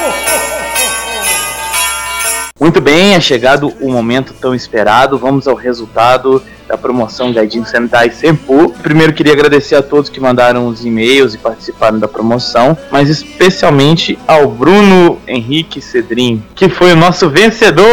Muito 2.61 2.79
bem, 2.79 3.15
é 3.15 3.19
chegado 3.19 3.73
o 3.81 3.91
momento 3.91 4.35
tão 4.39 4.53
esperado. 4.53 5.17
Vamos 5.17 5.47
ao 5.47 5.55
resultado 5.55 6.43
da 6.67 6.77
promoção 6.77 7.33
Gaidin 7.33 7.65
Sentai 7.65 8.11
Senpu. 8.11 8.71
Primeiro 8.83 9.13
queria 9.13 9.33
agradecer 9.33 9.73
a 9.73 9.81
todos 9.81 10.11
que 10.11 10.19
mandaram 10.19 10.67
os 10.67 10.85
e-mails 10.85 11.33
e 11.33 11.39
participaram 11.39 11.97
da 11.97 12.07
promoção, 12.07 12.77
mas 12.91 13.09
especialmente 13.09 14.19
ao 14.27 14.47
Bruno 14.47 15.17
Henrique 15.27 15.81
Cedrin, 15.81 16.43
que 16.53 16.69
foi 16.69 16.93
o 16.93 16.95
nosso 16.95 17.31
vencedor. 17.31 17.83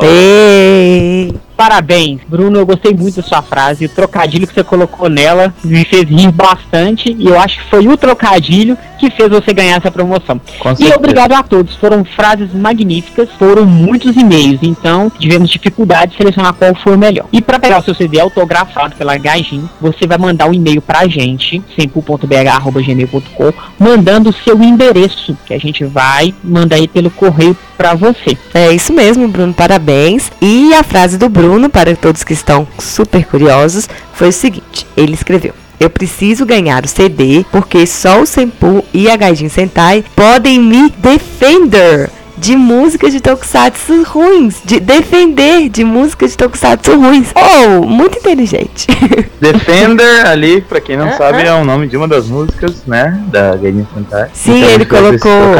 Ei! 0.00 1.34
Parabéns, 1.56 2.20
Bruno. 2.26 2.58
Eu 2.58 2.66
gostei 2.66 2.92
muito 2.92 3.16
da 3.16 3.22
sua 3.22 3.42
frase. 3.42 3.84
O 3.84 3.88
trocadilho 3.88 4.46
que 4.48 4.54
você 4.54 4.64
colocou 4.64 5.08
nela 5.08 5.54
me 5.62 5.84
fez 5.84 6.08
rir 6.08 6.32
bastante. 6.32 7.14
E 7.16 7.28
eu 7.28 7.38
acho 7.38 7.58
que 7.58 7.70
foi 7.70 7.86
o 7.86 7.96
trocadilho 7.96 8.76
que 9.02 9.10
fez 9.10 9.28
você 9.28 9.52
ganhar 9.52 9.78
essa 9.78 9.90
promoção. 9.90 10.40
Com 10.60 10.70
E 10.70 10.76
certeza. 10.76 10.96
obrigado 10.96 11.32
a 11.32 11.42
todos. 11.42 11.74
Foram 11.74 12.04
frases 12.04 12.54
magníficas, 12.54 13.28
foram 13.36 13.64
muitos 13.66 14.16
e-mails, 14.16 14.60
então 14.62 15.10
tivemos 15.18 15.50
dificuldade 15.50 16.12
de 16.12 16.18
selecionar 16.18 16.52
qual 16.52 16.72
foi 16.76 16.94
o 16.94 16.98
melhor. 16.98 17.26
E 17.32 17.42
para 17.42 17.58
pegar 17.58 17.80
o 17.80 17.82
seu 17.82 17.94
CD 17.94 18.20
autografado 18.20 18.94
pela 18.94 19.16
Gaijin, 19.16 19.68
você 19.80 20.06
vai 20.06 20.18
mandar 20.18 20.46
um 20.48 20.54
e-mail 20.54 20.80
pra 20.80 21.08
gente, 21.08 21.60
sempu.bh@gmail.com, 21.76 23.52
mandando 23.76 24.30
o 24.30 24.32
seu 24.32 24.62
endereço, 24.62 25.36
que 25.44 25.52
a 25.52 25.58
gente 25.58 25.84
vai 25.84 26.32
mandar 26.44 26.76
aí 26.76 26.86
pelo 26.86 27.10
correio 27.10 27.56
pra 27.76 27.94
você. 27.94 28.38
É 28.54 28.70
isso 28.72 28.92
mesmo, 28.92 29.26
Bruno, 29.26 29.52
parabéns. 29.52 30.30
E 30.40 30.72
a 30.74 30.84
frase 30.84 31.18
do 31.18 31.28
Bruno, 31.28 31.68
para 31.68 31.96
todos 31.96 32.22
que 32.22 32.32
estão 32.32 32.68
super 32.78 33.24
curiosos, 33.26 33.88
foi 34.12 34.28
o 34.28 34.32
seguinte: 34.32 34.86
ele 34.96 35.14
escreveu. 35.14 35.54
Eu 35.82 35.90
preciso 35.90 36.46
ganhar 36.46 36.84
o 36.84 36.88
CD 36.88 37.44
porque 37.50 37.84
só 37.88 38.20
o 38.22 38.26
Senpu 38.26 38.84
e 38.94 39.10
a 39.10 39.16
Gaijin 39.16 39.48
Sentai 39.48 40.04
podem 40.14 40.60
me 40.60 40.88
defender. 40.98 42.08
de 42.38 42.54
músicas 42.56 43.12
de 43.12 43.20
tokusatsu 43.20 44.02
ruins, 44.04 44.56
de 44.64 44.78
defender 44.80 45.68
de 45.68 45.84
músicas 45.84 46.30
de 46.32 46.36
tokusatsu 46.38 46.98
ruins. 46.98 47.28
Oh, 47.34 47.84
muito 47.84 48.18
inteligente. 48.18 48.86
Defender 49.40 50.26
ali, 50.26 50.60
pra 50.60 50.80
quem 50.80 50.96
não 50.96 51.08
Ah, 51.08 51.16
sabe, 51.16 51.38
ah. 51.42 51.46
é 51.46 51.52
o 51.54 51.64
nome 51.64 51.86
de 51.88 51.96
uma 51.96 52.06
das 52.08 52.26
músicas, 52.28 52.84
né? 52.86 53.20
Da 53.26 53.54
Game 53.56 53.86
Fantasy. 53.94 54.30
Sim, 54.34 54.58
Então, 54.58 54.70
ele 54.70 54.84
colocou-. 54.86 55.54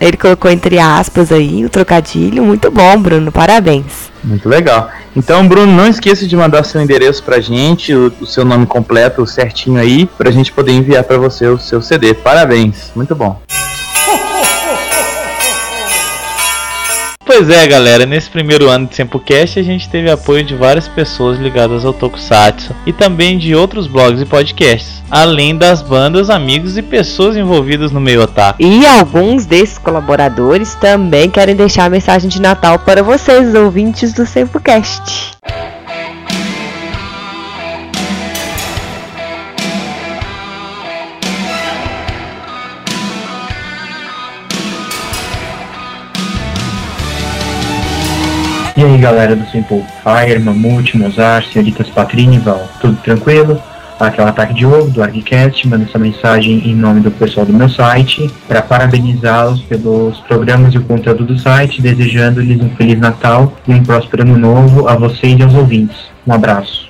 Ele 0.00 0.16
colocou 0.16 0.50
entre 0.50 0.78
aspas 0.78 1.30
aí 1.30 1.64
o 1.64 1.68
trocadilho. 1.68 2.42
Muito 2.42 2.70
bom, 2.70 3.00
Bruno. 3.00 3.30
Parabéns. 3.30 4.10
Muito 4.24 4.48
legal. 4.48 4.90
Então, 5.14 5.46
Bruno, 5.46 5.72
não 5.72 5.86
esqueça 5.86 6.26
de 6.26 6.36
mandar 6.36 6.64
seu 6.64 6.80
endereço 6.80 7.22
pra 7.22 7.40
gente, 7.40 7.94
o, 7.94 8.12
o 8.20 8.26
seu 8.26 8.44
nome 8.44 8.66
completo, 8.66 9.26
certinho 9.26 9.80
aí, 9.80 10.06
pra 10.06 10.30
gente 10.30 10.52
poder 10.52 10.72
enviar 10.72 11.04
pra 11.04 11.18
você 11.18 11.46
o 11.46 11.58
seu 11.58 11.82
CD. 11.82 12.14
Parabéns, 12.14 12.92
muito 12.94 13.14
bom. 13.14 13.40
Pois 17.32 17.48
é, 17.48 17.64
galera, 17.64 18.04
nesse 18.06 18.28
primeiro 18.28 18.68
ano 18.68 18.88
de 18.88 18.96
Sempocast 18.96 19.56
a 19.56 19.62
gente 19.62 19.88
teve 19.88 20.10
apoio 20.10 20.42
de 20.42 20.56
várias 20.56 20.88
pessoas 20.88 21.38
ligadas 21.38 21.84
ao 21.84 21.92
Tokusatsu 21.92 22.74
e 22.84 22.92
também 22.92 23.38
de 23.38 23.54
outros 23.54 23.86
blogs 23.86 24.20
e 24.20 24.26
podcasts, 24.26 25.00
além 25.08 25.56
das 25.56 25.80
bandas, 25.80 26.28
amigos 26.28 26.76
e 26.76 26.82
pessoas 26.82 27.36
envolvidas 27.36 27.92
no 27.92 28.00
meio 28.00 28.20
otaku. 28.20 28.60
E 28.60 28.84
alguns 28.84 29.46
desses 29.46 29.78
colaboradores 29.78 30.74
também 30.74 31.30
querem 31.30 31.54
deixar 31.54 31.84
a 31.84 31.90
mensagem 31.90 32.28
de 32.28 32.42
Natal 32.42 32.80
para 32.80 33.00
vocês, 33.00 33.54
ouvintes 33.54 34.12
do 34.12 34.26
SempoCast. 34.26 35.38
E 48.80 48.82
aí 48.82 48.96
galera 48.96 49.36
do 49.36 49.46
Simple 49.50 49.84
Fire, 50.02 50.38
Mamute, 50.38 50.96
Mozart, 50.96 51.52
senhoritas 51.52 51.86
Patrini 51.90 52.38
Val, 52.38 52.66
tudo 52.80 52.96
tranquilo? 53.02 53.60
Aqui 54.00 54.18
é 54.18 54.24
o 54.24 54.26
Ataque 54.26 54.54
de 54.54 54.64
Ovo, 54.64 54.90
do 54.90 55.02
ArgCast, 55.02 55.68
mando 55.68 55.84
essa 55.84 55.98
mensagem 55.98 56.66
em 56.66 56.74
nome 56.74 57.00
do 57.00 57.10
pessoal 57.10 57.44
do 57.44 57.52
meu 57.52 57.68
site, 57.68 58.30
para 58.48 58.62
parabenizá-los 58.62 59.60
pelos 59.64 60.20
programas 60.20 60.72
e 60.72 60.78
o 60.78 60.84
conteúdo 60.84 61.26
do 61.26 61.38
site, 61.38 61.82
desejando-lhes 61.82 62.58
um 62.58 62.70
Feliz 62.70 62.98
Natal 62.98 63.52
e 63.68 63.74
um 63.74 63.82
próspero 63.82 64.22
Ano 64.22 64.38
Novo 64.38 64.88
a 64.88 64.96
vocês 64.96 65.38
e 65.38 65.42
aos 65.42 65.52
ouvintes. 65.52 65.98
Um 66.26 66.32
abraço. 66.32 66.88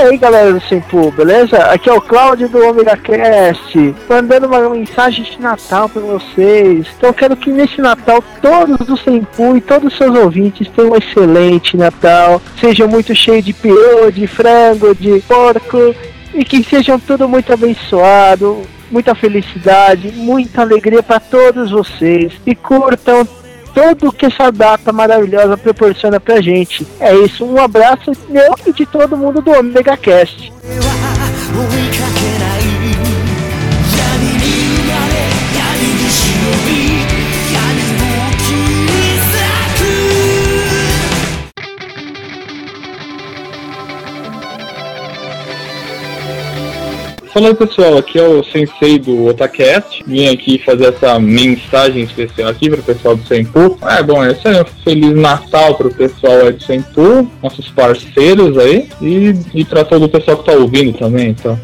Aí 0.00 0.16
galera 0.16 0.52
do 0.52 0.60
Simpu, 0.62 1.10
beleza? 1.10 1.58
Aqui 1.58 1.90
é 1.90 1.92
o 1.92 2.00
Cláudio 2.00 2.48
do 2.48 2.58
Omega 2.66 2.96
Cast, 2.96 3.94
mandando 4.08 4.46
uma 4.46 4.70
mensagem 4.70 5.24
de 5.24 5.40
Natal 5.40 5.88
pra 5.88 6.00
vocês. 6.00 6.86
Então 6.96 7.12
quero 7.12 7.36
que 7.36 7.50
nesse 7.50 7.80
Natal 7.80 8.22
todos 8.40 8.78
do 8.86 8.96
Simpu 8.96 9.56
e 9.56 9.60
todos 9.60 9.92
os 9.92 9.98
seus 9.98 10.16
ouvintes 10.16 10.68
tenham 10.68 10.92
um 10.92 10.96
excelente 10.96 11.76
Natal, 11.76 12.40
sejam 12.58 12.88
muito 12.88 13.14
cheios 13.14 13.44
de 13.44 13.52
peru, 13.52 14.10
de 14.10 14.26
frango, 14.26 14.94
de 14.94 15.20
porco 15.20 15.94
e 16.32 16.44
que 16.44 16.62
sejam 16.64 16.98
tudo 16.98 17.28
muito 17.28 17.52
abençoado, 17.52 18.62
muita 18.90 19.14
felicidade, 19.14 20.12
muita 20.12 20.62
alegria 20.62 21.02
para 21.02 21.20
todos 21.20 21.70
vocês 21.70 22.32
e 22.46 22.54
curtam 22.54 23.26
tudo 23.74 24.12
que 24.12 24.26
essa 24.26 24.50
data 24.50 24.92
maravilhosa 24.92 25.56
proporciona 25.56 26.20
pra 26.20 26.40
gente. 26.40 26.86
É 26.98 27.14
isso, 27.14 27.44
um 27.44 27.60
abraço 27.60 28.12
meu 28.28 28.54
e 28.66 28.72
de 28.72 28.86
todo 28.86 29.16
mundo 29.16 29.40
do 29.40 29.50
Omega 29.50 29.96
Cast. 29.96 30.52
Fala 47.32 47.46
aí 47.46 47.54
pessoal, 47.54 47.96
aqui 47.96 48.18
é 48.18 48.26
o 48.26 48.42
Sensei 48.42 48.98
do 48.98 49.26
Otacast. 49.26 50.02
Vim 50.04 50.28
aqui 50.28 50.58
fazer 50.58 50.86
essa 50.86 51.16
mensagem 51.20 52.02
especial 52.02 52.48
aqui 52.48 52.68
para 52.68 52.80
o 52.80 52.82
pessoal 52.82 53.14
do 53.14 53.24
Senpu. 53.24 53.78
É 53.86 54.02
bom, 54.02 54.24
esse 54.24 54.48
é 54.48 54.62
um 54.62 54.64
Feliz 54.82 55.14
Natal 55.14 55.76
para 55.76 55.86
o 55.86 55.94
pessoal 55.94 56.40
aí 56.46 56.52
do 56.52 56.62
Senpu, 56.62 57.30
nossos 57.40 57.70
parceiros 57.70 58.58
aí, 58.58 58.88
e, 59.00 59.32
e 59.54 59.64
para 59.64 59.84
todo 59.84 60.06
o 60.06 60.08
pessoal 60.08 60.38
que 60.38 60.44
tá 60.44 60.52
ouvindo 60.52 60.98
também, 60.98 61.28
então. 61.28 61.58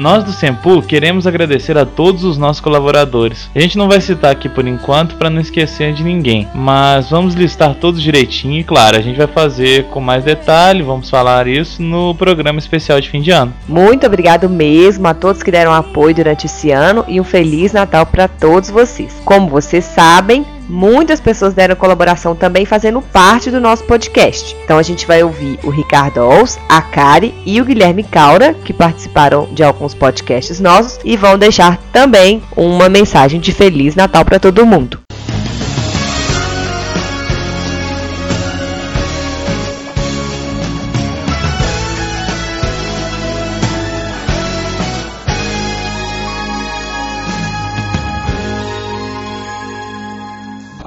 Nós 0.00 0.24
do 0.24 0.32
Sempu 0.32 0.80
queremos 0.80 1.26
agradecer 1.26 1.76
a 1.76 1.84
todos 1.84 2.24
os 2.24 2.38
nossos 2.38 2.58
colaboradores. 2.58 3.50
A 3.54 3.60
gente 3.60 3.76
não 3.76 3.86
vai 3.86 4.00
citar 4.00 4.30
aqui 4.30 4.48
por 4.48 4.66
enquanto 4.66 5.14
para 5.16 5.28
não 5.28 5.42
esquecer 5.42 5.92
de 5.92 6.02
ninguém, 6.02 6.48
mas 6.54 7.10
vamos 7.10 7.34
listar 7.34 7.74
todos 7.74 8.00
direitinho 8.00 8.58
e 8.58 8.64
claro, 8.64 8.96
a 8.96 9.02
gente 9.02 9.18
vai 9.18 9.26
fazer 9.26 9.84
com 9.88 10.00
mais 10.00 10.24
detalhe, 10.24 10.82
vamos 10.82 11.10
falar 11.10 11.46
isso 11.46 11.82
no 11.82 12.14
programa 12.14 12.58
especial 12.58 12.98
de 12.98 13.10
fim 13.10 13.20
de 13.20 13.30
ano. 13.30 13.52
Muito 13.68 14.06
obrigado 14.06 14.48
mesmo 14.48 15.06
a 15.06 15.12
todos 15.12 15.42
que 15.42 15.50
deram 15.50 15.74
apoio 15.74 16.14
durante 16.14 16.46
esse 16.46 16.70
ano 16.70 17.04
e 17.06 17.20
um 17.20 17.24
Feliz 17.24 17.74
Natal 17.74 18.06
para 18.06 18.26
todos 18.26 18.70
vocês. 18.70 19.20
Como 19.22 19.50
vocês 19.50 19.84
sabem, 19.84 20.46
muitas 20.70 21.20
pessoas 21.20 21.52
deram 21.52 21.74
colaboração 21.76 22.34
também 22.34 22.64
fazendo 22.64 23.02
parte 23.02 23.50
do 23.50 23.60
nosso 23.60 23.84
podcast. 23.84 24.56
Então 24.64 24.78
a 24.78 24.82
gente 24.82 25.06
vai 25.06 25.22
ouvir 25.22 25.58
o 25.64 25.70
Ricardo 25.70 26.20
Ols, 26.20 26.58
a 26.68 26.80
Kari 26.80 27.34
e 27.44 27.60
o 27.60 27.64
Guilherme 27.64 28.04
Caura, 28.04 28.54
que 28.54 28.72
participaram 28.72 29.48
de 29.52 29.62
alguns 29.62 29.94
podcasts 29.94 30.60
nossos 30.60 30.98
e 31.04 31.16
vão 31.16 31.36
deixar 31.36 31.78
também 31.92 32.42
uma 32.56 32.88
mensagem 32.88 33.40
de 33.40 33.52
Feliz 33.52 33.94
Natal 33.94 34.24
para 34.24 34.38
todo 34.38 34.64
mundo. 34.64 35.00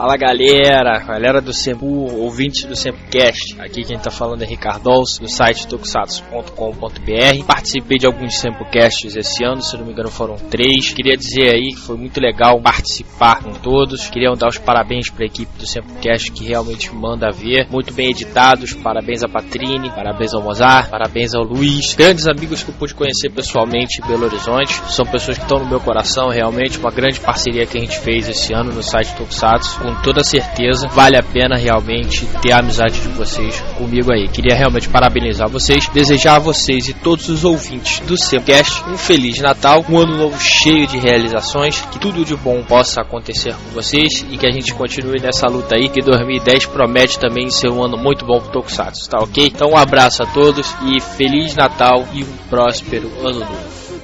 Fala 0.04 0.18
galera, 0.18 1.00
galera 1.00 1.40
do 1.40 1.54
Sempu, 1.54 1.86
ouvintes 1.86 2.66
do 2.66 2.76
Sempocast. 2.76 3.56
Aqui 3.58 3.86
quem 3.86 3.98
tá 3.98 4.12
falando 4.12 4.42
é 4.42 4.46
Ricardo 4.46 4.90
Alves, 4.90 5.18
do 5.18 5.30
site 5.30 5.66
tokusatsu.com.br. 5.66 7.46
Participei 7.48 7.98
de 7.98 8.06
alguns 8.06 8.38
Sempocasts 8.38 9.16
esse 9.16 9.46
ano, 9.46 9.62
se 9.62 9.78
não 9.78 9.86
me 9.86 9.94
engano 9.94 10.10
foram 10.10 10.36
três. 10.36 10.92
Queria 10.92 11.16
dizer 11.16 11.56
aí 11.56 11.70
que 11.70 11.80
foi 11.80 11.96
muito 11.96 12.20
legal 12.20 12.60
participar 12.62 13.42
com 13.44 13.54
todos. 13.54 14.10
Queria 14.10 14.30
dar 14.34 14.50
os 14.50 14.58
parabéns 14.58 15.10
para 15.10 15.24
a 15.24 15.26
equipe 15.26 15.58
do 15.58 15.66
Sempocast 15.66 16.34
que 16.34 16.44
realmente 16.44 16.94
manda 16.94 17.32
ver. 17.32 17.70
Muito 17.72 17.94
bem 17.94 18.10
editados. 18.10 18.74
Parabéns 18.74 19.24
a 19.24 19.30
Patrine, 19.30 19.90
parabéns 19.90 20.34
ao 20.34 20.44
Mozart, 20.44 20.90
parabéns 20.90 21.34
ao 21.34 21.46
Luiz. 21.46 21.96
Grandes 21.96 22.28
amigos 22.28 22.62
que 22.62 22.72
eu 22.72 22.76
pude 22.76 22.94
conhecer 22.94 23.30
pessoalmente 23.30 24.02
em 24.04 24.06
Belo 24.06 24.26
Horizonte. 24.26 24.74
São 24.92 25.06
pessoas 25.06 25.38
que 25.38 25.46
estão 25.46 25.60
no 25.60 25.70
meu 25.70 25.80
coração, 25.80 26.28
realmente 26.28 26.78
uma 26.78 26.92
grande 26.92 27.22
parceria 27.22 27.66
que 27.66 27.78
a 27.78 27.82
gente 27.82 27.98
fez 28.00 28.28
esse 28.28 28.54
ano 28.54 28.74
no 28.74 28.84
site 28.84 29.16
Tokusatsu. 29.16 29.93
Com 29.94 30.02
toda 30.02 30.24
certeza, 30.24 30.88
vale 30.88 31.18
a 31.18 31.24
pena 31.24 31.56
realmente 31.56 32.26
ter 32.42 32.52
a 32.52 32.60
amizade 32.60 33.00
de 33.00 33.08
vocês 33.10 33.62
comigo 33.78 34.12
aí. 34.12 34.28
Queria 34.28 34.56
realmente 34.56 34.90
parabenizar 34.90 35.48
vocês, 35.48 35.88
desejar 35.88 36.38
a 36.38 36.40
vocês 36.40 36.88
e 36.90 36.94
todos 36.94 37.30
os 37.30 37.46
ouvintes 37.46 38.00
do 38.00 38.18
Semcast 38.18 38.84
um 38.90 38.98
feliz 38.98 39.40
Natal, 39.40 39.86
um 39.88 40.00
ano 40.00 40.18
novo 40.18 40.40
cheio 40.40 40.88
de 40.88 40.98
realizações, 40.98 41.82
que 41.92 42.00
tudo 42.00 42.26
de 42.26 42.36
bom 42.36 42.64
possa 42.64 43.02
acontecer 43.02 43.54
com 43.54 43.70
vocês 43.76 44.26
e 44.32 44.38
que 44.38 44.48
a 44.48 44.52
gente 44.52 44.74
continue 44.74 45.22
nessa 45.22 45.48
luta 45.48 45.76
aí, 45.76 45.88
que 45.90 46.02
2010 46.02 46.66
promete 46.68 47.20
também 47.20 47.50
ser 47.50 47.70
um 47.70 47.84
ano 47.84 47.98
muito 47.98 48.26
bom 48.26 48.40
pro 48.40 48.52
Tokusatsu, 48.52 49.10
tá 49.10 49.20
ok? 49.20 49.46
Então 49.46 49.72
um 49.72 49.78
abraço 49.78 50.24
a 50.24 50.26
todos 50.26 50.74
e 50.86 51.00
feliz 51.00 51.56
Natal 51.56 52.08
e 52.14 52.24
um 52.24 52.38
próspero 52.50 53.12
ano 53.20 53.40
novo. 53.42 54.04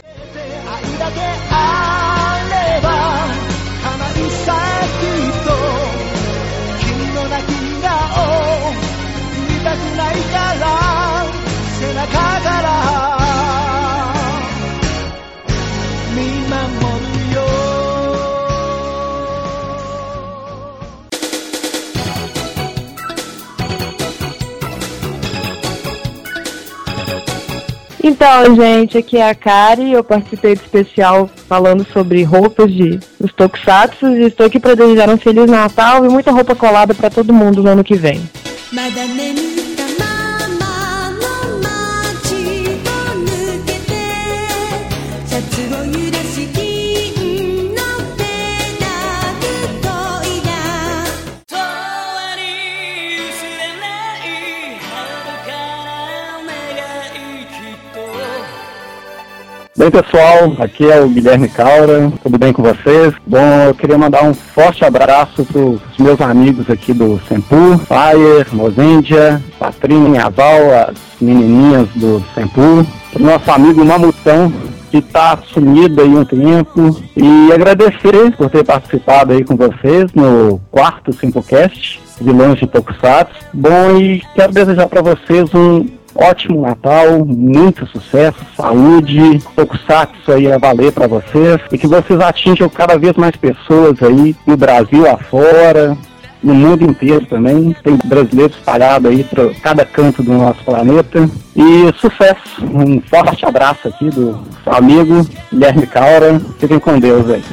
Então, 28.02 28.56
gente, 28.56 28.98
aqui 28.98 29.18
é 29.18 29.30
a 29.30 29.36
Kari, 29.36 29.92
eu 29.92 30.04
participei 30.04 30.56
do 30.56 30.62
especial 30.62 31.30
falando 31.48 31.86
sobre 31.92 32.24
roupas 32.24 32.72
de 32.72 33.00
dos 33.20 33.34
Tokusatsu. 33.34 34.08
E 34.08 34.28
estou 34.28 34.46
aqui 34.46 34.60
para 34.60 34.76
desejar 34.76 35.10
um 35.10 35.18
Feliz 35.18 35.50
Natal 35.50 36.06
e 36.06 36.10
muita 36.10 36.32
roupa 36.32 36.56
colada 36.56 36.94
para 36.94 37.10
todo 37.10 37.34
mundo 37.34 37.62
no 37.62 37.70
ano 37.70 37.84
que 37.84 37.96
vem. 37.96 38.22
ま 38.72 38.88
Bem, 59.80 59.90
pessoal, 59.90 60.58
aqui 60.60 60.92
é 60.92 61.00
o 61.00 61.08
Guilherme 61.08 61.48
Caura, 61.48 62.12
tudo 62.22 62.38
bem 62.38 62.52
com 62.52 62.62
vocês? 62.62 63.14
Bom, 63.26 63.64
eu 63.66 63.74
queria 63.74 63.98
mandar 63.98 64.26
um 64.26 64.34
forte 64.34 64.84
abraço 64.84 65.46
para 65.46 65.62
os 65.62 65.80
meus 65.98 66.20
amigos 66.20 66.70
aqui 66.70 66.92
do 66.92 67.18
Sempu, 67.30 67.80
Fire, 67.88 68.46
Mozendia, 68.52 69.42
Patrinha, 69.58 70.26
Aval, 70.26 70.90
as 70.90 70.98
menininhas 71.22 71.88
do 71.96 72.22
Sempu, 72.36 72.86
o 73.16 73.20
nosso 73.20 73.50
amigo 73.50 73.86
Mamutão, 73.86 74.52
que 74.92 74.98
está 74.98 75.40
sumido 75.54 76.02
aí 76.02 76.10
um 76.10 76.26
tempo, 76.26 77.02
e 77.16 77.54
agradecer 77.54 78.36
por 78.36 78.50
ter 78.50 78.66
participado 78.66 79.32
aí 79.32 79.46
com 79.46 79.56
vocês 79.56 80.12
no 80.14 80.60
quarto 80.70 81.14
Simplecast, 81.14 82.02
Vilões 82.20 82.60
de 82.60 82.68
Tokusatsu. 82.68 83.46
Bom, 83.54 83.98
e 83.98 84.22
quero 84.36 84.52
desejar 84.52 84.90
para 84.90 85.02
vocês 85.02 85.50
um 85.56 85.99
ótimo 86.16 86.62
Natal, 86.62 87.26
muito 87.26 87.86
sucesso, 87.88 88.40
saúde, 88.56 89.40
Tokusatsu 89.56 90.32
aí 90.32 90.52
a 90.52 90.58
valer 90.58 90.92
para 90.92 91.08
vocês 91.08 91.60
e 91.72 91.78
que 91.78 91.88
vocês 91.88 92.20
atinjam 92.20 92.70
cada 92.70 92.98
vez 92.98 93.16
mais 93.16 93.36
pessoas 93.36 94.02
aí 94.02 94.36
no 94.46 94.58
Brasil 94.58 95.10
afora, 95.10 95.98
no 96.44 96.54
mundo 96.54 96.84
inteiro 96.84 97.26
também. 97.26 97.76
Tem 97.84 97.98
brasileiros 98.04 98.58
espalhados 98.58 99.10
aí 99.10 99.24
para 99.24 99.54
cada 99.56 99.86
canto 99.86 100.24
do 100.24 100.34
nosso 100.34 100.64
planeta. 100.64 101.30
E 101.56 101.94
sucesso! 102.00 102.64
Um 102.64 103.02
forte 103.02 103.46
abraço 103.46 103.88
aqui 103.88 104.10
do 104.10 104.40
amigo 104.66 105.28
Guilherme 105.52 105.88
Caura. 105.88 106.40
Fiquem 106.60 106.80
com 106.80 107.00
Deus 107.00 107.30
aí. 107.30 107.44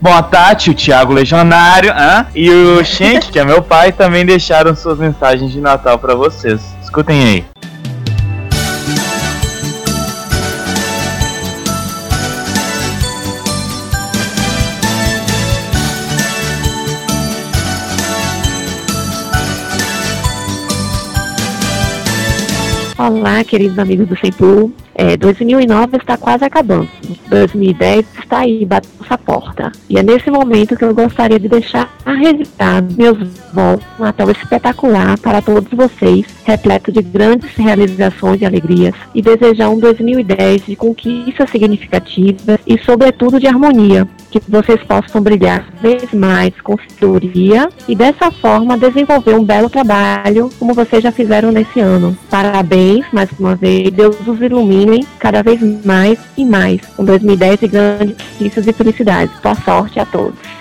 Bom, 0.00 0.14
a 0.14 0.22
Tati, 0.22 0.70
o 0.70 0.74
Thiago 0.74 1.12
Legionário 1.12 1.92
hã? 1.92 2.26
e 2.32 2.48
o 2.48 2.84
Shank, 2.84 3.32
que 3.32 3.38
é 3.38 3.44
meu 3.44 3.60
pai, 3.60 3.90
também 3.90 4.24
deixaram 4.24 4.76
suas 4.76 4.96
mensagens 4.96 5.50
de 5.50 5.60
Natal 5.60 5.98
pra 5.98 6.14
vocês. 6.14 6.60
Escutem 6.80 7.20
aí. 7.20 7.57
Olá, 22.98 23.44
queridos 23.44 23.78
amigos 23.78 24.08
do 24.08 24.18
Sempu. 24.18 24.72
É, 24.92 25.16
2009 25.16 25.98
está 25.98 26.16
quase 26.16 26.44
acabando. 26.44 26.88
2010 27.28 28.04
está 28.18 28.40
aí, 28.40 28.66
batendo 28.66 29.04
essa 29.04 29.16
porta. 29.16 29.70
E 29.88 29.96
é 29.96 30.02
nesse 30.02 30.28
momento 30.32 30.76
que 30.76 30.84
eu 30.84 30.92
gostaria 30.92 31.38
de 31.38 31.48
deixar 31.48 31.96
registrado 32.04 32.92
meus 32.96 33.16
votos 33.52 33.86
um 34.00 34.02
Natal 34.02 34.28
espetacular 34.32 35.16
para 35.20 35.40
todos 35.40 35.70
vocês, 35.70 36.26
repleto 36.44 36.90
de 36.90 37.00
grandes 37.00 37.54
realizações 37.54 38.40
e 38.40 38.44
alegrias, 38.44 38.96
e 39.14 39.22
desejar 39.22 39.68
um 39.68 39.78
2010 39.78 40.66
de 40.66 40.74
conquistas 40.74 41.50
significativas 41.50 42.58
e, 42.66 42.76
sobretudo, 42.78 43.38
de 43.38 43.46
harmonia. 43.46 44.08
Que 44.30 44.40
vocês 44.48 44.82
possam 44.84 45.22
brilhar 45.22 45.64
cada 45.64 45.80
vez 45.80 46.12
mais 46.12 46.52
com 46.60 46.76
sabedoria 46.76 47.68
e, 47.88 47.94
dessa 47.94 48.30
forma, 48.30 48.76
desenvolver 48.76 49.34
um 49.34 49.44
belo 49.44 49.70
trabalho 49.70 50.50
como 50.58 50.74
vocês 50.74 51.02
já 51.02 51.10
fizeram 51.10 51.50
nesse 51.50 51.80
ano. 51.80 52.16
Parabéns 52.30 53.06
mais 53.12 53.30
uma 53.38 53.54
vez, 53.54 53.90
Deus 53.90 54.16
os 54.26 54.40
iluminem 54.40 55.04
cada 55.18 55.42
vez 55.42 55.60
mais 55.84 56.18
e 56.36 56.44
mais. 56.44 56.80
Um 56.98 57.04
2010 57.04 57.60
de 57.60 57.68
grandes 57.68 58.16
conquistas 58.16 58.66
e 58.66 58.72
felicidades. 58.72 59.34
Boa 59.40 59.54
sorte 59.54 59.98
a 59.98 60.04
todos. 60.04 60.57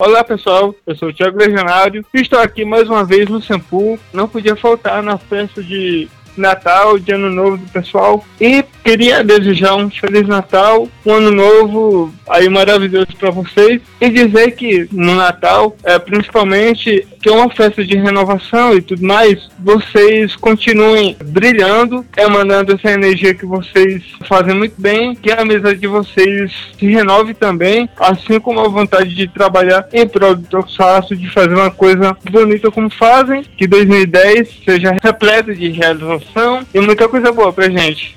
Olá 0.00 0.24
pessoal, 0.24 0.74
eu 0.86 0.96
sou 0.96 1.10
o 1.10 1.12
Thiago 1.12 1.36
Legionário 1.36 2.02
e 2.14 2.22
estou 2.22 2.38
aqui 2.38 2.64
mais 2.64 2.88
uma 2.88 3.04
vez 3.04 3.28
no 3.28 3.42
Sampu. 3.42 4.00
Não 4.14 4.26
podia 4.26 4.56
faltar 4.56 5.02
na 5.02 5.18
festa 5.18 5.62
de 5.62 6.08
Natal, 6.34 6.98
de 6.98 7.12
Ano 7.12 7.28
Novo 7.30 7.58
do 7.58 7.70
pessoal. 7.70 8.24
E 8.40 8.64
queria 8.82 9.22
desejar 9.22 9.74
um 9.76 9.90
Feliz 9.90 10.26
Natal, 10.26 10.88
um 11.04 11.12
Ano 11.12 11.30
Novo 11.30 12.10
aí 12.26 12.48
maravilhoso 12.48 13.14
para 13.18 13.30
vocês. 13.30 13.82
E 14.00 14.08
dizer 14.08 14.52
que 14.52 14.88
no 14.90 15.16
Natal, 15.16 15.76
é, 15.84 15.98
principalmente, 15.98 17.06
que 17.20 17.28
é 17.28 17.32
uma 17.32 17.50
festa 17.50 17.84
de 17.84 17.96
renovação 17.96 18.74
e 18.74 18.82
tudo 18.82 19.04
mais, 19.04 19.48
vocês 19.58 20.34
continuem 20.36 21.16
brilhando, 21.22 22.04
emanando 22.16 22.72
essa 22.72 22.90
energia 22.90 23.34
que 23.34 23.44
vocês 23.44 24.02
fazem 24.26 24.54
muito 24.54 24.80
bem, 24.80 25.14
que 25.14 25.30
a 25.30 25.44
mesa 25.44 25.76
de 25.76 25.86
vocês 25.86 26.52
se 26.78 26.86
renove 26.86 27.34
também, 27.34 27.88
assim 27.98 28.40
como 28.40 28.60
a 28.60 28.68
vontade 28.68 29.14
de 29.14 29.28
trabalhar 29.28 29.86
em 29.92 30.08
prol 30.08 30.34
do 30.34 30.46
Tokusatsu, 30.46 31.14
de 31.14 31.30
fazer 31.30 31.54
uma 31.54 31.70
coisa 31.70 32.16
bonita 32.30 32.70
como 32.70 32.88
fazem, 32.90 33.42
que 33.56 33.66
2010 33.66 34.62
seja 34.64 34.96
repleto 35.02 35.54
de 35.54 35.70
realização 35.70 36.66
e 36.72 36.80
muita 36.80 37.08
coisa 37.08 37.32
boa 37.32 37.52
pra 37.52 37.68
gente. 37.68 38.16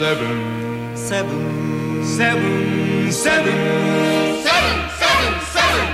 Seven, 0.00 0.96
seven, 0.96 2.02
seven, 2.02 3.12
seven, 3.12 3.52
seven, 4.40 5.40
seven, 5.52 5.84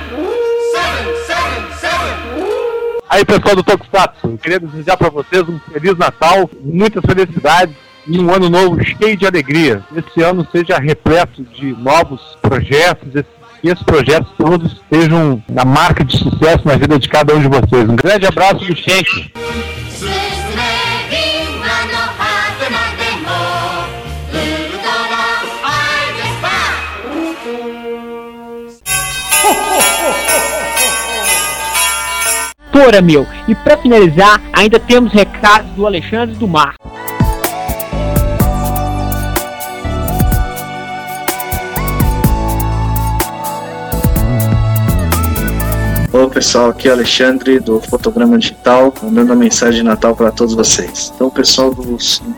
seven, 0.71 1.07
seven, 1.27 1.73
seven. 1.81 2.49
Aí 3.11 3.25
pessoal 3.25 3.57
do 3.57 3.65
Tokusatsu, 3.65 4.29
eu 4.29 4.39
queria 4.39 4.61
desejar 4.61 4.97
para 4.97 5.11
vocês 5.11 5.43
um 5.49 5.59
Feliz 5.73 5.99
Natal, 5.99 6.49
muitas 6.63 7.03
felicidades 7.05 7.75
e 8.07 8.17
um 8.21 8.33
ano 8.33 8.49
novo 8.49 8.79
cheio 8.85 9.17
de 9.17 9.27
alegria. 9.27 9.83
Esse 9.97 10.23
ano 10.23 10.47
seja 10.53 10.79
repleto 10.79 11.43
de 11.43 11.73
novos 11.77 12.21
projetos, 12.41 13.09
esse- 13.13 13.27
que 13.61 13.69
esses 13.71 13.83
projetos 13.83 14.31
todos 14.39 14.81
sejam 14.89 15.43
a 15.57 15.65
marca 15.65 16.05
de 16.05 16.17
sucesso 16.17 16.61
na 16.65 16.77
vida 16.77 16.97
de 16.97 17.09
cada 17.09 17.35
um 17.35 17.41
de 17.41 17.49
vocês. 17.49 17.89
Um 17.91 17.97
grande 17.97 18.25
abraço 18.25 18.65
do 18.67 18.77
Shank. 18.77 19.33
Tora, 32.77 33.01
meu. 33.01 33.27
E 33.49 33.55
pra 33.55 33.79
finalizar, 33.79 34.39
ainda 34.53 34.79
temos 34.79 35.11
recados 35.11 35.71
do 35.71 35.87
Alexandre 35.87 36.37
do 36.37 36.47
Mar. 36.47 36.75
Olá 46.13 46.29
pessoal, 46.29 46.69
aqui 46.69 46.89
é 46.89 46.93
Alexandre 46.93 47.59
do 47.61 47.81
Fotograma 47.81 48.37
Digital, 48.37 48.93
mandando 49.03 49.35
mensagem 49.35 49.81
de 49.81 49.83
Natal 49.83 50.15
para 50.15 50.31
todos 50.31 50.55
vocês. 50.55 51.11
Então, 51.15 51.31
pessoal 51.31 51.75
do 51.75 51.97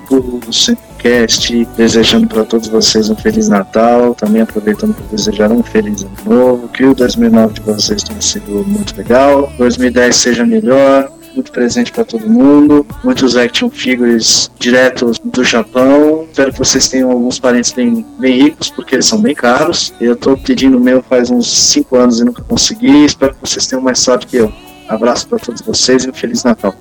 do 0.09 0.53
Simpcast, 0.99 1.69
desejando 1.77 2.27
para 2.27 2.45
todos 2.45 2.69
vocês 2.69 3.09
um 3.09 3.17
Feliz 3.17 3.49
Natal, 3.49 4.15
também 4.15 4.43
aproveitando 4.43 4.95
para 4.95 5.07
desejar 5.07 5.51
um 5.51 5.63
Feliz 5.63 6.03
Ano 6.03 6.17
Novo, 6.25 6.69
que 6.69 6.85
o 6.85 6.95
2009 6.95 7.55
de 7.55 7.61
vocês 7.61 8.03
tenha 8.03 8.21
sido 8.21 8.65
muito 8.67 8.97
legal, 8.97 9.51
2010 9.57 10.17
seja 10.17 10.45
melhor, 10.45 11.11
muito 11.35 11.53
presente 11.53 11.93
para 11.93 12.05
todo 12.05 12.29
mundo, 12.29 12.85
muitos 13.05 13.37
action 13.37 13.71
figures 13.71 14.51
diretos 14.59 15.19
do 15.23 15.45
Japão. 15.45 16.25
Espero 16.29 16.53
que 16.53 16.59
vocês 16.59 16.89
tenham 16.89 17.11
alguns 17.11 17.39
parentes 17.39 17.73
bem, 17.73 18.05
bem 18.19 18.43
ricos, 18.43 18.69
porque 18.71 18.97
eles 18.97 19.07
são 19.07 19.21
bem 19.21 19.35
caros. 19.35 19.95
Eu 20.01 20.17
tô 20.17 20.37
pedindo 20.37 20.77
o 20.77 20.81
meu 20.81 21.03
faz 21.03 21.31
uns 21.31 21.49
5 21.71 21.97
anos 21.97 22.21
e 22.21 22.25
nunca 22.25 22.43
consegui. 22.43 23.05
Espero 23.05 23.35
que 23.35 23.41
vocês 23.41 23.67
tenham 23.67 23.83
mais 23.83 24.01
sorte 24.01 24.27
que 24.27 24.37
eu. 24.37 24.53
Abraço 24.89 25.29
para 25.29 25.39
todos 25.39 25.61
vocês 25.63 26.05
e 26.05 26.11
um 26.11 26.13
Feliz 26.13 26.43
Natal. 26.43 26.75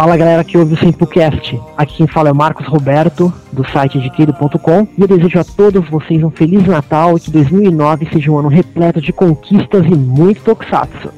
Fala 0.00 0.16
galera 0.16 0.42
que 0.42 0.56
ouve 0.56 0.72
o 0.72 0.78
SempuCast. 0.78 1.60
Aqui 1.76 1.98
quem 1.98 2.06
fala 2.06 2.30
é 2.30 2.32
o 2.32 2.34
Marcos 2.34 2.66
Roberto, 2.66 3.30
do 3.52 3.68
site 3.68 3.98
adquirido.com. 3.98 4.88
E 4.96 5.02
eu 5.02 5.06
desejo 5.06 5.38
a 5.38 5.44
todos 5.44 5.86
vocês 5.90 6.22
um 6.22 6.30
Feliz 6.30 6.66
Natal 6.66 7.18
e 7.18 7.20
que 7.20 7.30
2009 7.30 8.08
seja 8.10 8.30
um 8.30 8.38
ano 8.38 8.48
repleto 8.48 8.98
de 8.98 9.12
conquistas 9.12 9.84
e 9.84 9.94
muito 9.94 10.40
tokusatsu. 10.42 11.10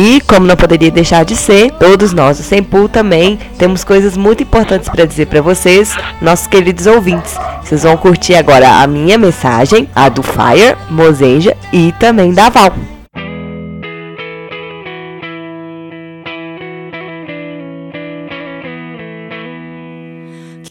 E, 0.00 0.20
como 0.20 0.46
não 0.46 0.54
poderia 0.54 0.92
deixar 0.92 1.24
de 1.24 1.34
ser, 1.34 1.72
todos 1.72 2.12
nós 2.12 2.36
do 2.36 2.44
Sempu 2.44 2.88
também 2.88 3.36
temos 3.58 3.82
coisas 3.82 4.16
muito 4.16 4.44
importantes 4.44 4.88
para 4.88 5.04
dizer 5.04 5.26
para 5.26 5.42
vocês, 5.42 5.92
nossos 6.22 6.46
queridos 6.46 6.86
ouvintes. 6.86 7.36
Vocês 7.64 7.82
vão 7.82 7.96
curtir 7.96 8.36
agora 8.36 8.80
a 8.80 8.86
minha 8.86 9.18
mensagem, 9.18 9.90
a 9.96 10.08
do 10.08 10.22
Fire, 10.22 10.76
Mozenja 10.88 11.56
e 11.72 11.90
também 11.98 12.32
da 12.32 12.48
Val. 12.48 12.97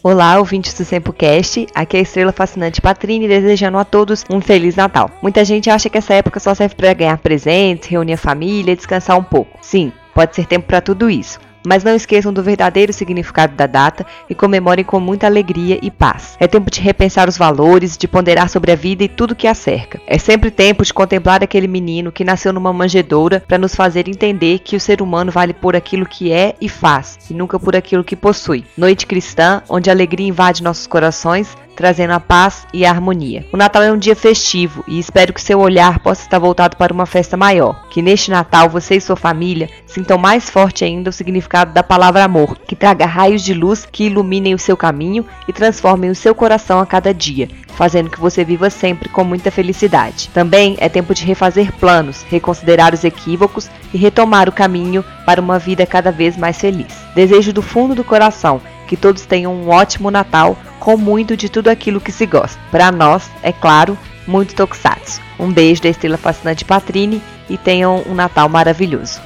Olá, 0.00 0.38
ouvintes 0.38 0.74
do 0.74 0.84
SempoCast. 0.84 1.66
Aqui 1.74 1.96
é 1.96 2.00
a 2.00 2.02
Estrela 2.02 2.30
Fascinante 2.30 2.80
Patrine, 2.80 3.26
desejando 3.26 3.78
a 3.78 3.84
todos 3.84 4.24
um 4.30 4.40
Feliz 4.40 4.76
Natal. 4.76 5.10
Muita 5.20 5.44
gente 5.44 5.68
acha 5.68 5.90
que 5.90 5.98
essa 5.98 6.14
época 6.14 6.38
só 6.38 6.54
serve 6.54 6.76
para 6.76 6.94
ganhar 6.94 7.18
presentes, 7.18 7.88
reunir 7.88 8.12
a 8.12 8.16
família 8.16 8.72
e 8.72 8.76
descansar 8.76 9.18
um 9.18 9.24
pouco. 9.24 9.58
Sim, 9.60 9.92
pode 10.14 10.36
ser 10.36 10.46
tempo 10.46 10.68
para 10.68 10.80
tudo 10.80 11.10
isso. 11.10 11.40
Mas 11.66 11.84
não 11.84 11.94
esqueçam 11.94 12.32
do 12.32 12.42
verdadeiro 12.42 12.92
significado 12.92 13.54
da 13.54 13.66
data 13.66 14.06
e 14.28 14.34
comemorem 14.34 14.84
com 14.84 15.00
muita 15.00 15.26
alegria 15.26 15.78
e 15.82 15.90
paz. 15.90 16.36
É 16.38 16.46
tempo 16.46 16.70
de 16.70 16.80
repensar 16.80 17.28
os 17.28 17.38
valores, 17.38 17.96
de 17.96 18.08
ponderar 18.08 18.48
sobre 18.48 18.72
a 18.72 18.76
vida 18.76 19.04
e 19.04 19.08
tudo 19.08 19.34
que 19.34 19.46
a 19.46 19.54
cerca. 19.54 20.00
É 20.06 20.18
sempre 20.18 20.50
tempo 20.50 20.84
de 20.84 20.94
contemplar 20.94 21.42
aquele 21.42 21.68
menino 21.68 22.12
que 22.12 22.24
nasceu 22.24 22.52
numa 22.52 22.72
manjedoura 22.72 23.42
para 23.46 23.58
nos 23.58 23.74
fazer 23.74 24.08
entender 24.08 24.60
que 24.60 24.76
o 24.76 24.80
ser 24.80 25.02
humano 25.02 25.30
vale 25.30 25.52
por 25.52 25.76
aquilo 25.76 26.06
que 26.06 26.32
é 26.32 26.54
e 26.60 26.68
faz, 26.68 27.18
e 27.30 27.34
nunca 27.34 27.58
por 27.58 27.76
aquilo 27.76 28.04
que 28.04 28.16
possui. 28.16 28.64
Noite 28.76 29.06
cristã, 29.06 29.62
onde 29.68 29.90
a 29.90 29.92
alegria 29.92 30.28
invade 30.28 30.62
nossos 30.62 30.86
corações, 30.86 31.56
trazendo 31.78 32.12
a 32.12 32.18
paz 32.18 32.66
e 32.74 32.84
a 32.84 32.90
harmonia. 32.90 33.46
O 33.52 33.56
Natal 33.56 33.84
é 33.84 33.92
um 33.92 33.96
dia 33.96 34.16
festivo 34.16 34.84
e 34.88 34.98
espero 34.98 35.32
que 35.32 35.40
seu 35.40 35.60
olhar 35.60 36.00
possa 36.00 36.22
estar 36.22 36.40
voltado 36.40 36.76
para 36.76 36.92
uma 36.92 37.06
festa 37.06 37.36
maior. 37.36 37.86
Que 37.88 38.02
neste 38.02 38.32
Natal 38.32 38.68
você 38.68 38.96
e 38.96 39.00
sua 39.00 39.14
família 39.14 39.70
sintam 39.86 40.18
mais 40.18 40.50
forte 40.50 40.84
ainda 40.84 41.10
o 41.10 41.12
significado 41.12 41.72
da 41.72 41.84
palavra 41.84 42.24
amor, 42.24 42.58
que 42.66 42.74
traga 42.74 43.06
raios 43.06 43.44
de 43.44 43.54
luz 43.54 43.86
que 43.86 44.06
iluminem 44.06 44.54
o 44.54 44.58
seu 44.58 44.76
caminho 44.76 45.24
e 45.46 45.52
transformem 45.52 46.10
o 46.10 46.16
seu 46.16 46.34
coração 46.34 46.80
a 46.80 46.86
cada 46.86 47.14
dia, 47.14 47.48
fazendo 47.68 48.10
que 48.10 48.18
você 48.18 48.44
viva 48.44 48.68
sempre 48.70 49.08
com 49.08 49.22
muita 49.22 49.48
felicidade. 49.48 50.30
Também 50.34 50.76
é 50.80 50.88
tempo 50.88 51.14
de 51.14 51.24
refazer 51.24 51.70
planos, 51.74 52.24
reconsiderar 52.28 52.92
os 52.92 53.04
equívocos 53.04 53.70
e 53.94 53.98
retomar 53.98 54.48
o 54.48 54.52
caminho 54.52 55.04
para 55.24 55.40
uma 55.40 55.60
vida 55.60 55.86
cada 55.86 56.10
vez 56.10 56.36
mais 56.36 56.58
feliz. 56.58 56.92
Desejo 57.14 57.52
do 57.52 57.62
fundo 57.62 57.94
do 57.94 58.02
coração 58.02 58.60
que 58.88 58.96
todos 58.96 59.26
tenham 59.26 59.54
um 59.54 59.68
ótimo 59.68 60.10
Natal 60.10 60.56
com 60.88 60.96
muito 60.96 61.36
de 61.36 61.50
tudo 61.50 61.68
aquilo 61.68 62.00
que 62.00 62.10
se 62.10 62.24
gosta. 62.24 62.58
Para 62.70 62.90
nós, 62.90 63.30
é 63.42 63.52
claro, 63.52 63.98
muito 64.26 64.54
tokusatsu. 64.54 65.20
Um 65.38 65.52
beijo 65.52 65.82
da 65.82 65.90
Estrela 65.90 66.16
Fascinante 66.16 66.64
Patrine 66.64 67.20
e 67.46 67.58
tenham 67.58 68.02
um 68.06 68.14
Natal 68.14 68.48
maravilhoso. 68.48 69.20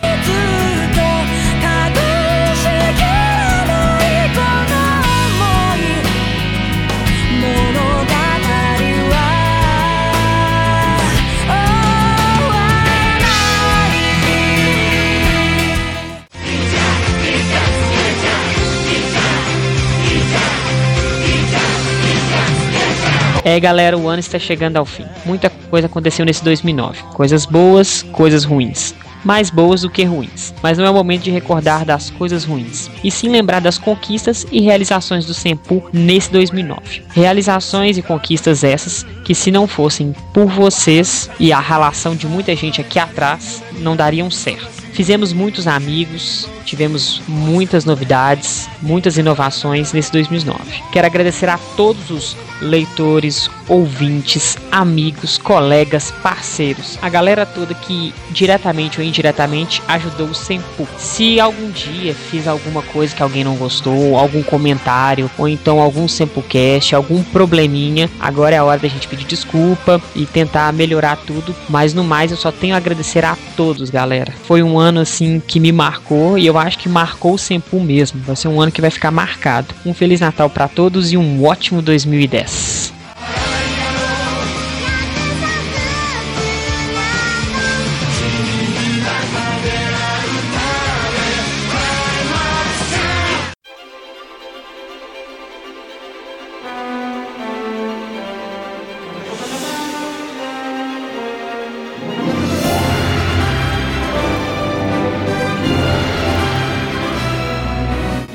É, 23.44 23.58
galera, 23.58 23.98
o 23.98 24.08
ano 24.08 24.20
está 24.20 24.38
chegando 24.38 24.76
ao 24.76 24.86
fim. 24.86 25.04
Muita 25.24 25.50
coisa 25.50 25.86
aconteceu 25.86 26.24
nesse 26.24 26.44
2009. 26.44 27.02
Coisas 27.14 27.44
boas, 27.44 28.02
coisas 28.12 28.44
ruins. 28.44 28.94
Mais 29.24 29.50
boas 29.50 29.82
do 29.82 29.90
que 29.90 30.04
ruins. 30.04 30.54
Mas 30.62 30.78
não 30.78 30.84
é 30.84 30.90
o 30.90 30.94
momento 30.94 31.22
de 31.22 31.30
recordar 31.30 31.84
das 31.84 32.10
coisas 32.10 32.44
ruins, 32.44 32.90
e 33.02 33.10
sim 33.10 33.28
lembrar 33.28 33.60
das 33.60 33.78
conquistas 33.78 34.46
e 34.50 34.60
realizações 34.60 35.24
do 35.24 35.34
Senpu 35.34 35.82
nesse 35.92 36.30
2009. 36.30 37.04
Realizações 37.10 37.98
e 37.98 38.02
conquistas 38.02 38.62
essas 38.64 39.04
que, 39.24 39.34
se 39.34 39.50
não 39.50 39.66
fossem 39.66 40.14
por 40.32 40.46
vocês 40.46 41.30
e 41.38 41.52
a 41.52 41.60
relação 41.60 42.14
de 42.14 42.26
muita 42.26 42.54
gente 42.54 42.80
aqui 42.80 42.98
atrás, 42.98 43.62
não 43.78 43.96
dariam 43.96 44.30
certo. 44.30 44.81
Fizemos 44.92 45.32
muitos 45.32 45.66
amigos, 45.66 46.46
tivemos 46.66 47.22
muitas 47.26 47.86
novidades, 47.86 48.68
muitas 48.82 49.16
inovações 49.16 49.92
nesse 49.92 50.12
2009. 50.12 50.60
Quero 50.92 51.06
agradecer 51.06 51.48
a 51.48 51.58
todos 51.76 52.10
os 52.10 52.36
leitores, 52.60 53.50
ouvintes, 53.68 54.56
amigos, 54.70 55.38
colegas, 55.38 56.10
parceiros, 56.22 56.98
a 57.00 57.08
galera 57.08 57.46
toda 57.46 57.74
que 57.74 58.14
diretamente 58.30 59.00
ou 59.00 59.04
indiretamente 59.04 59.82
ajudou 59.88 60.28
o 60.28 60.34
Sempu. 60.34 60.86
Se 60.98 61.40
algum 61.40 61.70
dia 61.70 62.14
fiz 62.14 62.46
alguma 62.46 62.82
coisa 62.82 63.14
que 63.14 63.22
alguém 63.22 63.44
não 63.44 63.56
gostou, 63.56 64.16
algum 64.16 64.42
comentário, 64.42 65.30
ou 65.38 65.48
então 65.48 65.80
algum 65.80 66.08
SempuCast, 66.08 66.94
algum 66.94 67.22
probleminha, 67.22 68.10
agora 68.20 68.56
é 68.56 68.58
a 68.58 68.64
hora 68.64 68.78
da 68.78 68.88
gente 68.88 69.08
pedir 69.08 69.24
desculpa 69.24 70.00
e 70.14 70.26
tentar 70.26 70.72
melhorar 70.72 71.16
tudo. 71.16 71.54
Mas 71.68 71.94
no 71.94 72.04
mais, 72.04 72.30
eu 72.30 72.36
só 72.36 72.50
tenho 72.50 72.74
a 72.74 72.78
agradecer 72.78 73.24
a 73.24 73.36
todos, 73.56 73.90
galera. 73.90 74.32
Foi 74.44 74.62
um 74.62 74.78
ano 74.78 75.00
assim 75.00 75.40
que 75.46 75.60
me 75.60 75.72
marcou 75.72 76.38
e 76.38 76.46
eu 76.46 76.58
acho 76.58 76.78
que 76.78 76.88
marcou 76.88 77.34
o 77.34 77.38
Sempu 77.38 77.80
mesmo. 77.80 78.20
Vai 78.22 78.36
ser 78.36 78.48
um 78.48 78.60
ano 78.60 78.72
que 78.72 78.80
vai 78.80 78.90
ficar 78.90 79.10
marcado. 79.10 79.74
Um 79.84 79.94
feliz 79.94 80.20
Natal 80.20 80.48
para 80.48 80.68
todos 80.68 81.12
e 81.12 81.16
um 81.16 81.44
ótimo 81.44 81.82
2010. 81.82 83.01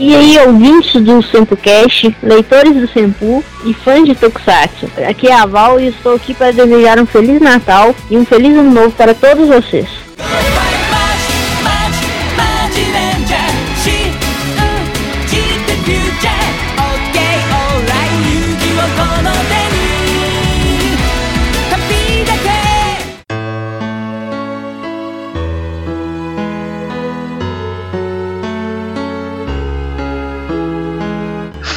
E 0.07 0.15
aí, 0.15 0.39
ouvintes 0.39 1.03
do 1.03 1.21
SempuCast, 1.21 2.15
leitores 2.23 2.73
do 2.73 2.87
Sempu 2.87 3.43
e 3.65 3.73
fãs 3.73 4.05
de 4.05 4.15
Tokusatsu. 4.15 4.89
Aqui 5.05 5.27
é 5.27 5.33
a 5.33 5.45
Val 5.45 5.81
e 5.81 5.87
estou 5.87 6.15
aqui 6.15 6.33
para 6.33 6.53
desejar 6.53 6.97
um 6.97 7.05
Feliz 7.05 7.41
Natal 7.41 7.93
e 8.09 8.17
um 8.17 8.23
Feliz 8.23 8.57
Ano 8.57 8.71
Novo 8.71 8.91
para 8.91 9.13
todos 9.13 9.49
vocês. 9.49 10.06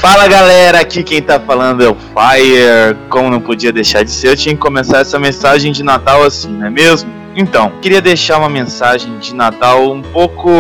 Fala 0.01 0.27
galera, 0.27 0.81
aqui 0.81 1.03
quem 1.03 1.21
tá 1.21 1.39
falando 1.39 1.85
é 1.85 1.89
o 1.89 1.95
Fire. 1.95 2.97
Como 3.11 3.29
não 3.29 3.39
podia 3.39 3.71
deixar 3.71 4.03
de 4.03 4.11
ser, 4.11 4.29
eu 4.29 4.37
tinha 4.37 4.55
que 4.55 4.61
começar 4.61 5.01
essa 5.01 5.19
mensagem 5.19 5.73
de 5.73 5.83
Natal 5.83 6.25
assim, 6.25 6.49
não 6.49 6.69
é 6.69 6.71
mesmo? 6.71 7.13
Então, 7.37 7.71
queria 7.83 8.01
deixar 8.01 8.39
uma 8.39 8.49
mensagem 8.49 9.19
de 9.19 9.35
Natal 9.35 9.93
um 9.93 10.01
pouco 10.01 10.51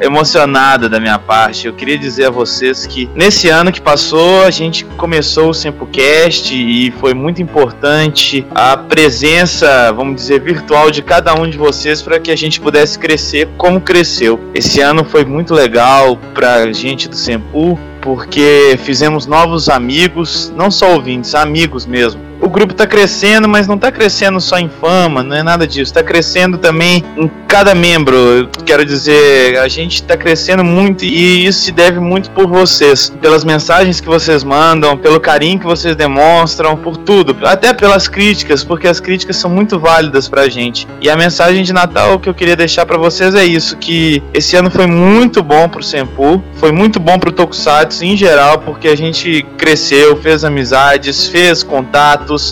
emocionada 0.00 0.88
da 0.88 1.00
minha 1.00 1.18
parte. 1.18 1.66
Eu 1.66 1.72
queria 1.72 1.98
dizer 1.98 2.26
a 2.26 2.30
vocês 2.30 2.86
que 2.86 3.10
nesse 3.12 3.48
ano 3.48 3.72
que 3.72 3.80
passou, 3.80 4.44
a 4.44 4.50
gente 4.50 4.84
começou 4.84 5.50
o 5.50 5.54
Sempocast 5.54 6.54
e 6.54 6.92
foi 6.92 7.12
muito 7.12 7.42
importante 7.42 8.46
a 8.54 8.76
presença, 8.76 9.92
vamos 9.92 10.14
dizer, 10.14 10.40
virtual 10.40 10.92
de 10.92 11.02
cada 11.02 11.34
um 11.34 11.50
de 11.50 11.58
vocês 11.58 12.00
para 12.00 12.20
que 12.20 12.30
a 12.30 12.36
gente 12.36 12.60
pudesse 12.60 12.96
crescer 12.98 13.48
como 13.58 13.80
cresceu. 13.80 14.38
Esse 14.54 14.80
ano 14.80 15.04
foi 15.04 15.24
muito 15.24 15.52
legal 15.52 16.16
pra 16.32 16.72
gente 16.72 17.08
do 17.08 17.16
Sempu, 17.16 17.78
porque 18.00 18.78
fizemos 18.82 19.26
novos 19.26 19.68
amigos, 19.68 20.52
não 20.56 20.70
só 20.70 20.94
ouvintes, 20.94 21.34
amigos 21.34 21.86
mesmo. 21.86 22.29
O 22.40 22.48
grupo 22.48 22.72
está 22.72 22.86
crescendo, 22.86 23.48
mas 23.48 23.66
não 23.66 23.74
está 23.74 23.92
crescendo 23.92 24.40
só 24.40 24.58
em 24.58 24.68
fama, 24.68 25.22
não 25.22 25.36
é 25.36 25.42
nada 25.42 25.66
disso. 25.66 25.82
Está 25.82 26.02
crescendo 26.02 26.56
também 26.56 27.04
em 27.16 27.30
cada 27.46 27.74
membro. 27.74 28.48
Quero 28.64 28.84
dizer, 28.84 29.58
a 29.58 29.68
gente 29.68 29.96
está 29.96 30.16
crescendo 30.16 30.64
muito 30.64 31.04
e 31.04 31.46
isso 31.46 31.60
se 31.60 31.72
deve 31.72 32.00
muito 32.00 32.30
por 32.30 32.46
vocês, 32.46 33.12
pelas 33.20 33.44
mensagens 33.44 34.00
que 34.00 34.06
vocês 34.06 34.42
mandam, 34.42 34.96
pelo 34.96 35.20
carinho 35.20 35.58
que 35.58 35.66
vocês 35.66 35.94
demonstram, 35.94 36.76
por 36.76 36.96
tudo, 36.96 37.36
até 37.42 37.74
pelas 37.74 38.08
críticas, 38.08 38.64
porque 38.64 38.88
as 38.88 39.00
críticas 39.00 39.36
são 39.36 39.50
muito 39.50 39.78
válidas 39.78 40.28
pra 40.28 40.48
gente. 40.48 40.86
E 41.00 41.10
a 41.10 41.16
mensagem 41.16 41.62
de 41.62 41.72
Natal 41.72 42.18
que 42.18 42.28
eu 42.28 42.34
queria 42.34 42.56
deixar 42.56 42.86
para 42.86 42.96
vocês 42.96 43.34
é 43.34 43.44
isso, 43.44 43.76
que 43.76 44.22
esse 44.32 44.56
ano 44.56 44.70
foi 44.70 44.86
muito 44.86 45.42
bom 45.42 45.68
pro 45.68 45.82
Senpu, 45.82 46.42
foi 46.54 46.72
muito 46.72 46.98
bom 46.98 47.18
pro 47.18 47.32
Tokusatsu 47.32 48.04
em 48.04 48.16
geral, 48.16 48.58
porque 48.60 48.88
a 48.88 48.96
gente 48.96 49.44
cresceu, 49.58 50.16
fez 50.16 50.44
amizades, 50.44 51.26
fez 51.26 51.62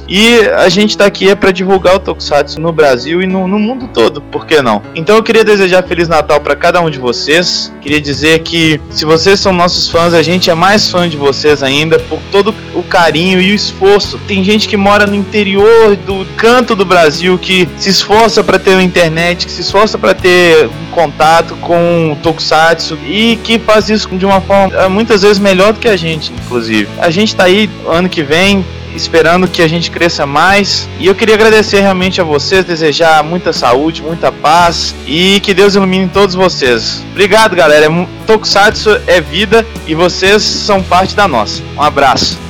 e 0.09 0.41
a 0.57 0.69
gente 0.69 0.97
tá 0.97 1.07
aqui 1.07 1.29
é 1.29 1.35
para 1.35 1.51
divulgar 1.51 1.97
o 1.97 1.99
Tokusatsu 1.99 2.61
no 2.61 2.73
Brasil 2.73 3.23
e 3.23 3.27
no, 3.27 3.47
no 3.47 3.59
mundo 3.59 3.89
todo, 3.93 4.21
por 4.21 4.47
que 4.47 4.61
não? 4.63 4.83
Então 4.95 5.17
eu 5.17 5.23
queria 5.23 5.45
desejar 5.45 5.83
Feliz 5.83 6.09
Natal 6.09 6.41
para 6.41 6.57
cada 6.57 6.81
um 6.81 6.91
de 6.91 6.99
vocês. 6.99 7.73
Queria 7.81 8.01
dizer 8.01 8.41
que 8.41 8.81
se 8.91 9.05
vocês 9.05 9.41
são 9.41 9.53
nossos 9.53 9.89
fãs, 9.89 10.15
a 10.15 10.23
gente 10.23 10.51
é 10.51 10.55
mais 10.55 10.91
fã 10.91 11.09
de 11.09 11.17
vocês 11.17 11.63
ainda 11.63 11.99
por 11.99 12.19
todo 12.33 12.55
o 12.75 12.83
carinho 12.83 13.41
e 13.41 13.53
o 13.53 13.55
esforço. 13.55 14.19
Tem 14.27 14.43
gente 14.43 14.69
que 14.69 14.77
mora 14.77 15.07
no 15.07 15.15
interior 15.15 15.97
do 15.97 16.27
canto 16.37 16.75
do 16.75 16.85
Brasil 16.85 17.39
que 17.39 17.69
se 17.77 17.91
esforça 17.91 18.43
para 18.43 18.59
ter 18.59 18.71
uma 18.71 18.83
internet, 18.83 19.47
que 19.47 19.53
se 19.53 19.61
esforça 19.61 19.99
para 19.99 20.15
ter 20.15 20.67
um 20.67 20.91
contato 20.93 21.55
com 21.57 22.13
o 22.13 22.17
Tokusatsu 22.17 22.99
e 23.07 23.39
que 23.43 23.59
faz 23.59 23.89
isso 23.89 24.09
de 24.17 24.25
uma 24.25 24.41
forma 24.41 24.75
eh, 24.75 24.89
muitas 24.89 25.23
vezes 25.23 25.39
melhor 25.39 25.73
do 25.73 25.79
que 25.79 25.89
a 25.89 25.97
gente, 25.97 26.33
inclusive. 26.33 26.89
A 26.99 27.11
gente 27.11 27.35
tá 27.35 27.45
aí 27.45 27.69
ano 27.87 28.09
que 28.09 28.23
vem 28.23 28.65
esperando 28.95 29.49
que 29.49 29.63
a 29.63 29.69
gente 29.69 29.91
cresça 29.91 30.27
mais. 30.27 30.89
E 30.99 31.07
eu 31.07 31.15
queria 31.15 31.35
agradecer 31.35 31.81
realmente 31.81 32.21
a 32.21 32.25
vocês, 32.25 32.65
desejar 32.65 33.23
muita 33.23 33.53
saúde, 33.53 34.03
muita 34.03 34.31
paz 34.33 34.95
e 35.07 35.41
que 35.41 35.55
Deus 35.55 35.75
ilumine 35.75 36.09
todos 36.09 36.35
vocês. 36.35 37.05
Obrigado, 37.11 37.55
galera. 37.55 37.87
É 37.87 38.09
Tokusatsu 38.27 39.01
é 39.07 39.21
vida 39.21 39.67
e 39.87 39.95
vocês 39.95 40.43
são 40.43 40.83
parte 40.83 41.15
da 41.15 41.27
nossa. 41.27 41.63
Um 41.77 41.83
abraço. 41.83 42.48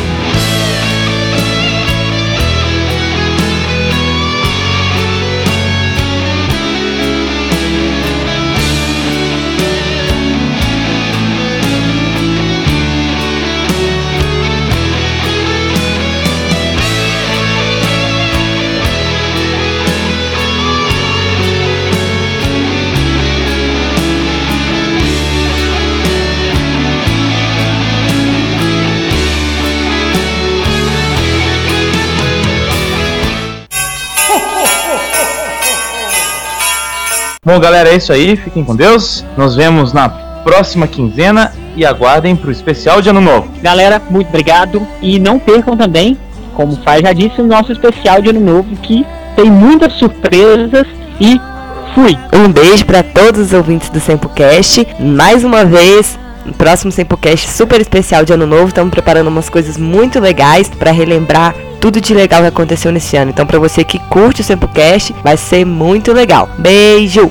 Bom, 37.48 37.58
galera, 37.58 37.88
é 37.88 37.96
isso 37.96 38.12
aí. 38.12 38.36
Fiquem 38.36 38.62
com 38.62 38.76
Deus. 38.76 39.24
Nos 39.34 39.56
vemos 39.56 39.94
na 39.94 40.06
próxima 40.06 40.86
quinzena 40.86 41.50
e 41.74 41.82
aguardem 41.82 42.36
pro 42.36 42.52
especial 42.52 43.00
de 43.00 43.08
Ano 43.08 43.22
Novo. 43.22 43.48
Galera, 43.62 44.02
muito 44.10 44.28
obrigado. 44.28 44.86
E 45.00 45.18
não 45.18 45.38
percam 45.38 45.74
também, 45.74 46.18
como 46.54 46.74
o 46.74 46.76
Fai 46.82 47.00
já 47.00 47.14
disse, 47.14 47.40
o 47.40 47.46
nosso 47.46 47.72
especial 47.72 48.20
de 48.20 48.28
ano 48.28 48.40
novo, 48.40 48.76
que 48.82 49.02
tem 49.34 49.50
muitas 49.50 49.94
surpresas 49.94 50.86
e 51.18 51.40
fui. 51.94 52.18
Um 52.34 52.52
beijo 52.52 52.84
para 52.84 53.02
todos 53.02 53.46
os 53.46 53.52
ouvintes 53.54 53.88
do 53.88 53.98
SempoCast. 53.98 54.86
Mais 55.00 55.42
uma 55.42 55.64
vez, 55.64 56.18
no 56.44 56.52
próximo 56.52 56.92
SempoCast 56.92 57.48
super 57.48 57.80
especial 57.80 58.26
de 58.26 58.32
Ano 58.34 58.46
Novo, 58.46 58.68
estamos 58.68 58.90
preparando 58.90 59.28
umas 59.28 59.48
coisas 59.48 59.78
muito 59.78 60.20
legais 60.20 60.68
para 60.68 60.90
relembrar 60.90 61.54
tudo 61.80 62.00
de 62.00 62.14
legal 62.14 62.42
que 62.42 62.48
aconteceu 62.48 62.92
nesse 62.92 63.16
ano. 63.16 63.30
Então, 63.30 63.46
para 63.46 63.58
você 63.58 63.84
que 63.84 63.98
curte 63.98 64.40
o 64.40 64.44
SempoCast, 64.44 65.14
vai 65.22 65.36
ser 65.36 65.64
muito 65.64 66.12
legal. 66.12 66.48
Beijo! 66.58 67.30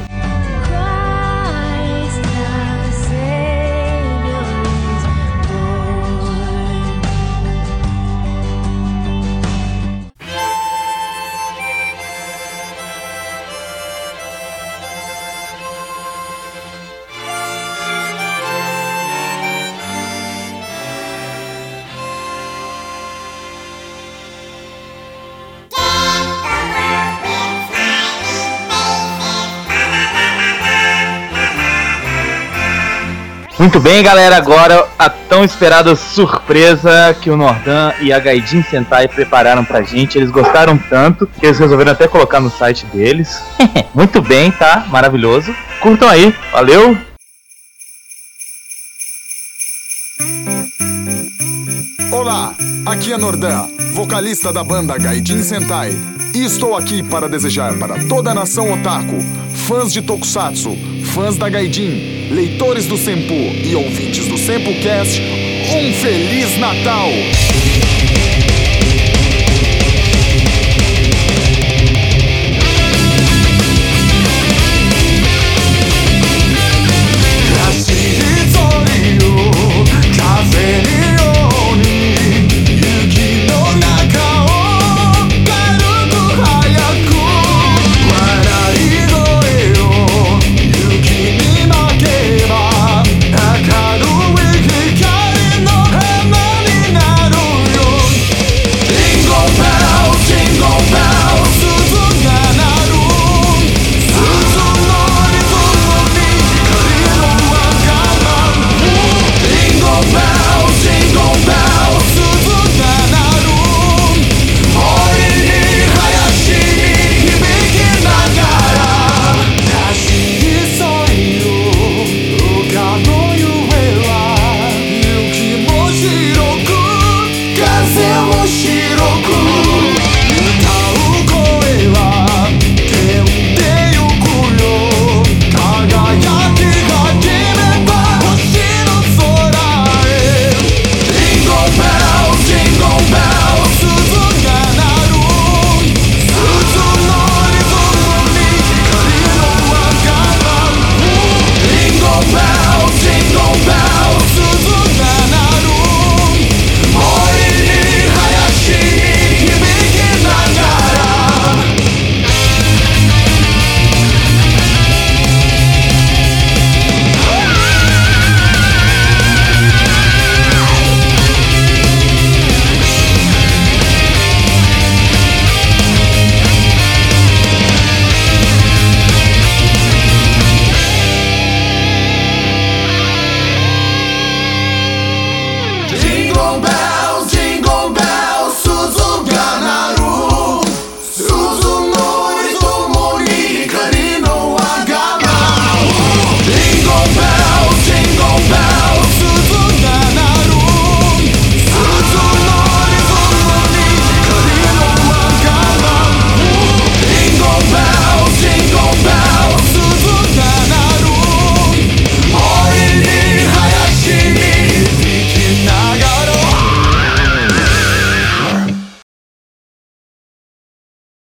Muito 33.67 33.81
bem, 33.81 34.01
galera. 34.01 34.37
Agora 34.37 34.87
a 34.97 35.09
tão 35.09 35.43
esperada 35.43 35.93
surpresa 35.93 37.13
que 37.19 37.29
o 37.29 37.35
Nordan 37.35 37.91
e 37.99 38.13
a 38.13 38.17
Gaidin 38.17 38.63
Sentai 38.63 39.09
prepararam 39.09 39.65
pra 39.65 39.81
gente. 39.81 40.17
Eles 40.17 40.31
gostaram 40.31 40.77
tanto 40.77 41.27
que 41.37 41.45
eles 41.45 41.59
resolveram 41.59 41.91
até 41.91 42.07
colocar 42.07 42.39
no 42.39 42.49
site 42.49 42.85
deles. 42.85 43.43
Muito 43.93 44.21
bem, 44.21 44.51
tá? 44.51 44.85
Maravilhoso. 44.87 45.53
Curtam 45.81 46.07
aí. 46.07 46.33
Valeu! 46.49 46.97
Aqui 52.85 53.13
é 53.13 53.17
Nordan, 53.17 53.67
vocalista 53.93 54.53
da 54.53 54.63
banda 54.63 54.97
Gaijin 54.97 55.41
Sentai. 55.41 55.91
E 56.33 56.43
estou 56.43 56.75
aqui 56.75 57.01
para 57.01 57.27
desejar 57.27 57.77
para 57.77 58.05
toda 58.05 58.31
a 58.31 58.33
nação 58.33 58.71
otaku, 58.71 59.19
fãs 59.67 59.91
de 59.91 60.01
Tokusatsu, 60.01 60.75
fãs 61.13 61.37
da 61.37 61.49
Gaijin, 61.49 62.29
leitores 62.31 62.85
do 62.85 62.97
Senpu 62.97 63.33
e 63.33 63.75
ouvintes 63.75 64.27
do 64.27 64.37
SempuCast, 64.37 65.21
um 65.21 65.93
Feliz 65.93 66.57
Natal! 66.59 67.09